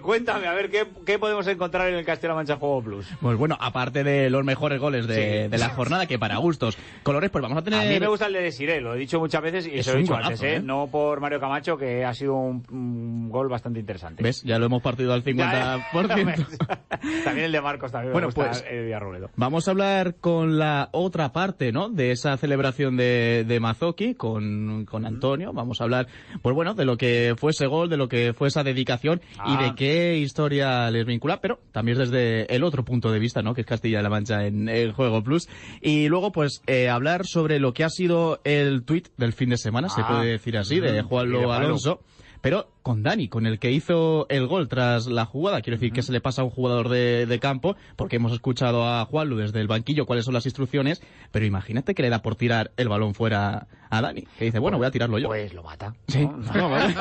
[0.00, 3.06] cuéntame, a ver, ¿qué, qué podemos encontrar en el Mancha Juego Plus.
[3.20, 5.14] Pues bueno, aparte de los mejores goles de,
[5.44, 5.48] Sí.
[5.48, 7.80] de la jornada, que para gustos, colores, pues vamos a tener...
[7.80, 9.92] A mí me gusta el de Desiré, lo he dicho muchas veces y Es se
[9.92, 10.56] lo he dicho golazo, antes, ¿eh?
[10.56, 10.60] ¿eh?
[10.60, 14.22] No por Mario Camacho, que ha sido un, un gol bastante interesante.
[14.22, 14.42] ¿Ves?
[14.42, 15.84] Ya lo hemos partido al 50%.
[17.24, 19.30] también el de Marcos también Bueno, me gusta, pues- eh, Villarrobledo.
[19.36, 21.88] Vamos a hablar con la otra parte, ¿no?
[21.88, 25.52] De esa celebración de, de Mazzocchi con, con Antonio.
[25.52, 26.06] Vamos a hablar,
[26.42, 29.54] pues bueno, de lo que fue ese gol, de lo que fue esa dedicación y
[29.54, 29.62] Ah.
[29.62, 33.54] de qué historia les vincula, pero también desde el otro punto de vista, ¿no?
[33.54, 35.48] Que es Castilla-La Mancha en el Juego Plus.
[35.80, 39.56] Y luego, pues, eh, hablar sobre lo que ha sido el tuit del fin de
[39.56, 40.08] semana, se Ah.
[40.08, 41.52] puede decir así, de Juanlo.
[41.52, 42.00] Alonso
[42.40, 45.62] pero con Dani, con el que hizo el gol tras la jugada.
[45.62, 48.86] Quiero decir que se le pasa a un jugador de, de campo, porque hemos escuchado
[48.86, 52.36] a Juanlu desde el banquillo cuáles son las instrucciones, pero imagínate que le da por
[52.36, 55.28] tirar el balón fuera a Dani, que dice, bueno, voy a tirarlo yo.
[55.28, 55.94] Pues lo mata.
[56.08, 56.26] Sí.
[56.54, 56.94] No, vale.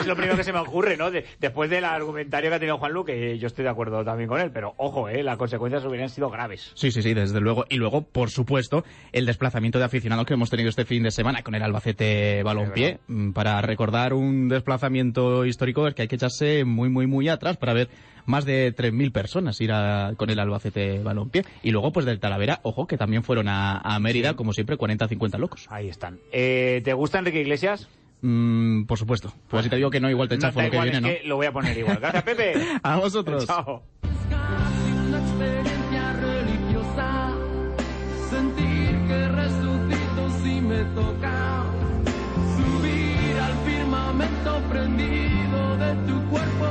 [0.00, 1.10] es lo primero que se me ocurre, ¿no?
[1.10, 4.40] De- después del argumentario que ha tenido Juanlu, que yo estoy de acuerdo también con
[4.40, 5.24] él, pero ojo, ¿eh?
[5.24, 6.70] Las consecuencias hubieran sido graves.
[6.74, 7.64] Sí, sí, sí, desde luego.
[7.68, 11.42] Y luego, por supuesto, el desplazamiento de aficionados que hemos tenido este fin de semana
[11.42, 15.07] con el Albacete Balompié, mm, para recordar un desplazamiento
[15.46, 17.88] histórico es que hay que echarse muy, muy, muy atrás para ver
[18.26, 21.44] más de 3.000 personas ir a- con el Albacete Balompié.
[21.62, 25.38] Y luego, pues del Talavera, ojo, que también fueron a, a Mérida, como siempre, 40-50
[25.38, 25.66] locos.
[25.70, 26.18] Ahí están.
[26.32, 27.88] Eh, ¿Te gusta Enrique Iglesias?
[28.20, 29.32] Mm, por supuesto.
[29.48, 31.08] Pues si te digo que no, igual te No, chafo da lo que igual, viene,
[31.08, 31.20] es ¿no?
[31.22, 31.98] que lo voy a poner igual.
[32.00, 32.54] Gracias, Pepe.
[32.82, 33.46] A vosotros.
[33.46, 33.82] Chao.
[35.08, 37.32] una experiencia religiosa.
[38.28, 41.17] Sentir que resucito si me toca.
[44.18, 46.66] Firmamento prendido de tu cuerpo.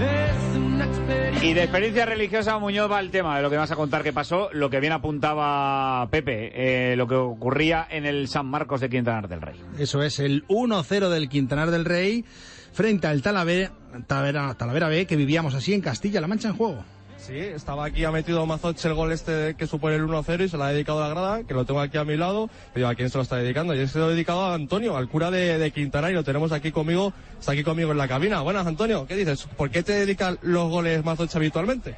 [0.00, 1.50] Es una experiencia.
[1.50, 4.12] Y de experiencia religiosa, Muñoz va el tema de lo que vas a contar que
[4.12, 6.52] pasó, lo que bien apuntaba Pepe,
[6.92, 9.60] eh, lo que ocurría en el San Marcos de Quintanar del Rey.
[9.78, 12.24] Eso es el 1-0 del Quintanar del Rey
[12.72, 13.72] frente al Talavera,
[14.06, 16.84] Talavera, Talavera B, que vivíamos así en Castilla-La Mancha en juego.
[17.24, 20.56] Sí, estaba aquí, ha metido Mazoche el gol este que supone el 1-0 y se
[20.56, 22.50] lo ha dedicado a la grada, que lo tengo aquí a mi lado.
[22.74, 23.74] Pero ¿a quién se lo está dedicando?
[23.74, 26.50] Y se lo he dedicado a Antonio, al cura de, de Quintana, y lo tenemos
[26.50, 28.40] aquí conmigo, está aquí conmigo en la cabina.
[28.40, 29.46] Buenas, Antonio, ¿qué dices?
[29.56, 31.94] ¿Por qué te dedican los goles Mazoche habitualmente?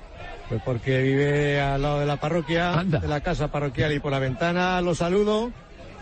[0.51, 4.19] Pues porque vive al lado de la parroquia, de la casa parroquial y por la
[4.19, 5.53] ventana lo saludo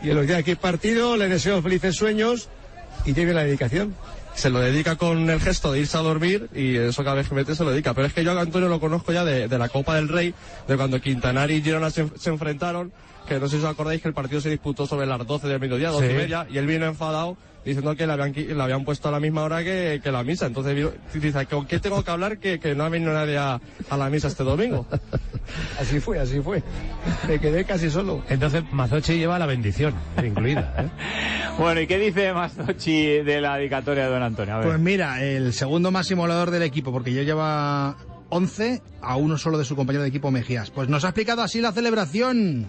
[0.03, 2.49] y en los días que hay partido le deseo felices sueños
[3.05, 3.95] y tiene la dedicación.
[4.35, 7.35] Se lo dedica con el gesto de irse a dormir y eso cada vez que
[7.35, 7.95] mete se lo dedica.
[7.95, 10.35] Pero es que yo a Antonio lo conozco ya de, de la Copa del Rey,
[10.66, 12.93] de cuando Quintanar y Girona se, se enfrentaron,
[13.28, 15.61] que no sé si os acordáis que el partido se disputó sobre las 12 del
[15.61, 16.12] mediodía, 12 Sí.
[16.12, 19.43] y media, y él vino enfadado diciendo que le habían, habían puesto a la misma
[19.43, 20.47] hora que, que la misa.
[20.47, 23.61] Entonces dice, ¿con qué tengo que hablar que, que no ha venido nadie a,
[23.91, 24.87] a la misa este domingo?
[25.79, 26.63] Así fue, así fue.
[27.27, 28.23] Me quedé casi solo.
[28.29, 29.95] Entonces Mazochi lleva la bendición
[30.25, 30.75] incluida.
[30.79, 30.89] ¿eh?
[31.59, 34.55] Bueno, ¿y qué dice Mazzochi de la dedicatoria de Don Antonio?
[34.55, 34.69] A ver.
[34.69, 37.97] Pues mira, el segundo máximo goleador del equipo, porque ya lleva
[38.31, 40.71] 11 a uno solo de su compañero de equipo Mejías.
[40.71, 42.67] Pues nos ha explicado así la celebración.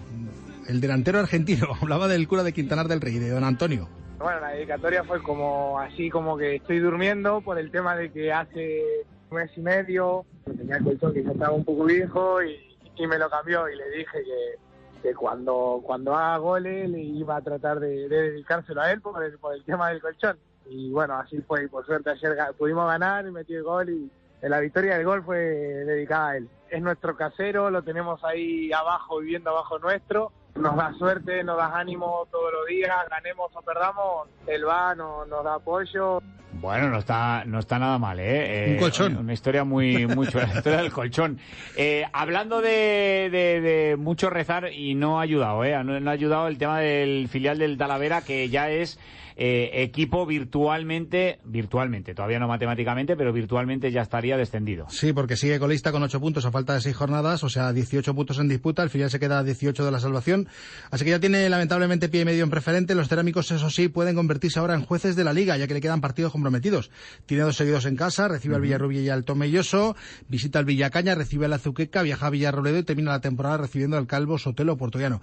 [0.68, 3.88] El delantero argentino hablaba del cura de Quintanar del Rey, de Don Antonio.
[4.24, 8.32] Bueno, la dedicatoria fue como así como que estoy durmiendo por el tema de que
[8.32, 8.82] hace
[9.28, 12.58] un mes y medio tenía el colchón que ya estaba un poco viejo y,
[13.06, 17.42] me lo cambió y le dije que, que cuando, cuando haga goles le iba a
[17.42, 20.38] tratar de, de dedicárselo a él por el, por el tema del colchón.
[20.70, 21.64] Y bueno, así fue.
[21.64, 24.10] Y por suerte ayer pudimos ganar y metí el gol y
[24.40, 26.48] la victoria del gol fue dedicada a él.
[26.70, 30.32] Es nuestro casero, lo tenemos ahí abajo, viviendo abajo nuestro.
[30.56, 35.26] Nos da suerte, nos da ánimo todos los días, ganemos o perdamos, él va, nos,
[35.28, 36.20] nos da apoyo.
[36.52, 38.68] Bueno, no está, no está nada mal, ¿eh?
[38.68, 39.16] Un Eh, colchón.
[39.16, 41.38] Una historia muy, mucho, la historia del colchón.
[41.76, 45.76] Eh, hablando de, de, de mucho rezar y no ha ayudado, ¿eh?
[45.84, 48.98] No, no ha ayudado el tema del filial del Talavera, que ya es
[49.36, 54.86] eh, equipo virtualmente, virtualmente, todavía no matemáticamente, pero virtualmente ya estaría descendido.
[54.88, 58.14] Sí, porque sigue colista con 8 puntos a falta de 6 jornadas, o sea, 18
[58.14, 58.84] puntos en disputa.
[58.84, 60.43] El filial se queda a 18 de la salvación.
[60.90, 62.94] Así que ya tiene lamentablemente pie y medio en preferente.
[62.94, 65.80] Los cerámicos, eso sí, pueden convertirse ahora en jueces de la liga, ya que le
[65.80, 66.90] quedan partidos comprometidos.
[67.26, 69.96] Tiene dos seguidos en casa, recibe al Villarrubia y al Tomelloso,
[70.28, 74.06] visita al Villacaña, recibe al Azuqueca, viaja a Villarroledo y termina la temporada recibiendo al
[74.06, 75.20] Calvo Sotelo Portollano.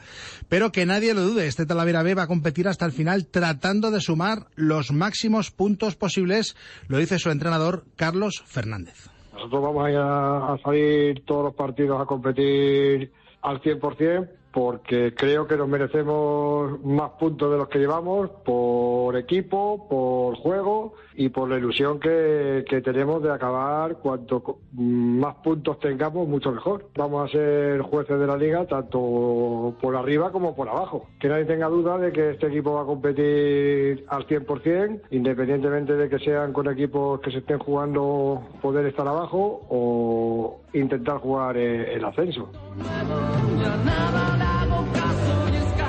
[0.50, 3.92] Pero que nadie lo dude, este Talavera B va a competir hasta el final tratando
[3.92, 6.56] de sumar los máximos puntos posibles,
[6.88, 9.10] lo dice su entrenador Carlos Fernández.
[9.34, 13.12] Nosotros vamos a, ir a, a salir todos los partidos a competir
[13.42, 19.88] al 100%, porque creo que nos merecemos más puntos de los que llevamos por equipo,
[19.90, 23.98] por juego y por la ilusión que, tenemos de acabar.
[23.98, 26.90] Cuanto más puntos tengamos, mucho mejor.
[26.96, 31.08] Vamos a ser jueces de la liga tanto por arriba como por abajo.
[31.20, 36.10] Que nadie tenga duda de que este equipo va a competir al 100%, independientemente de
[36.10, 41.96] que sean con equipos que se estén jugando poder estar abajo o intentar jugar eh,
[41.96, 42.50] el ascenso.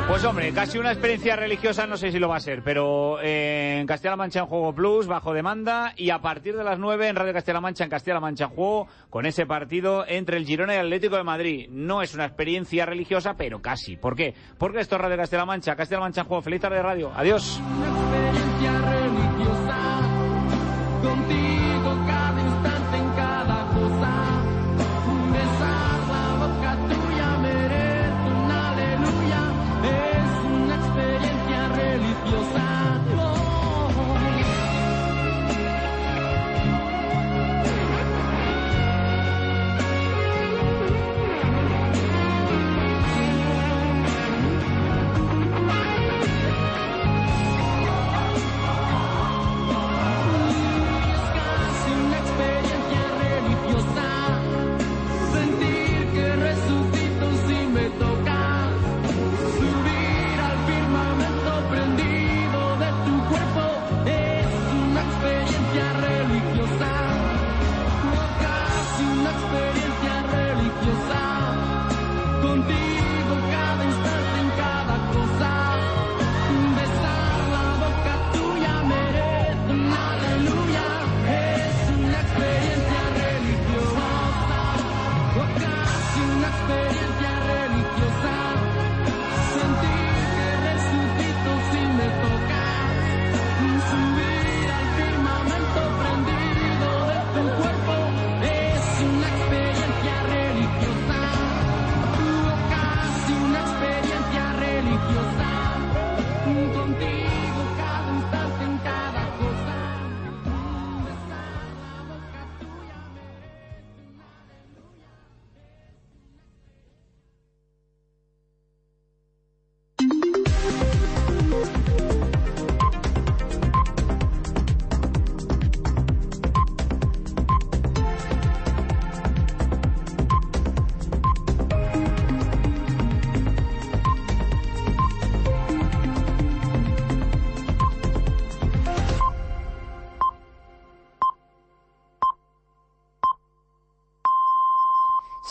[0.09, 3.79] Pues hombre, casi una experiencia religiosa, no sé si lo va a ser, pero eh,
[3.81, 7.17] en Castilla-La Mancha en Juego Plus, bajo demanda, y a partir de las 9 en
[7.17, 10.79] Radio Castilla-La Mancha, en Castilla-La Mancha en Juego, con ese partido entre el Girona y
[10.79, 11.69] el Atlético de Madrid.
[11.71, 13.97] No es una experiencia religiosa, pero casi.
[13.97, 14.35] ¿Por qué?
[14.59, 16.43] Porque esto es Radio Castilla-La Mancha, Castilla-La Mancha en Juego.
[16.43, 17.13] Feliz tarde de radio.
[17.15, 17.61] Adiós.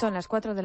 [0.01, 0.59] Son las 4 de la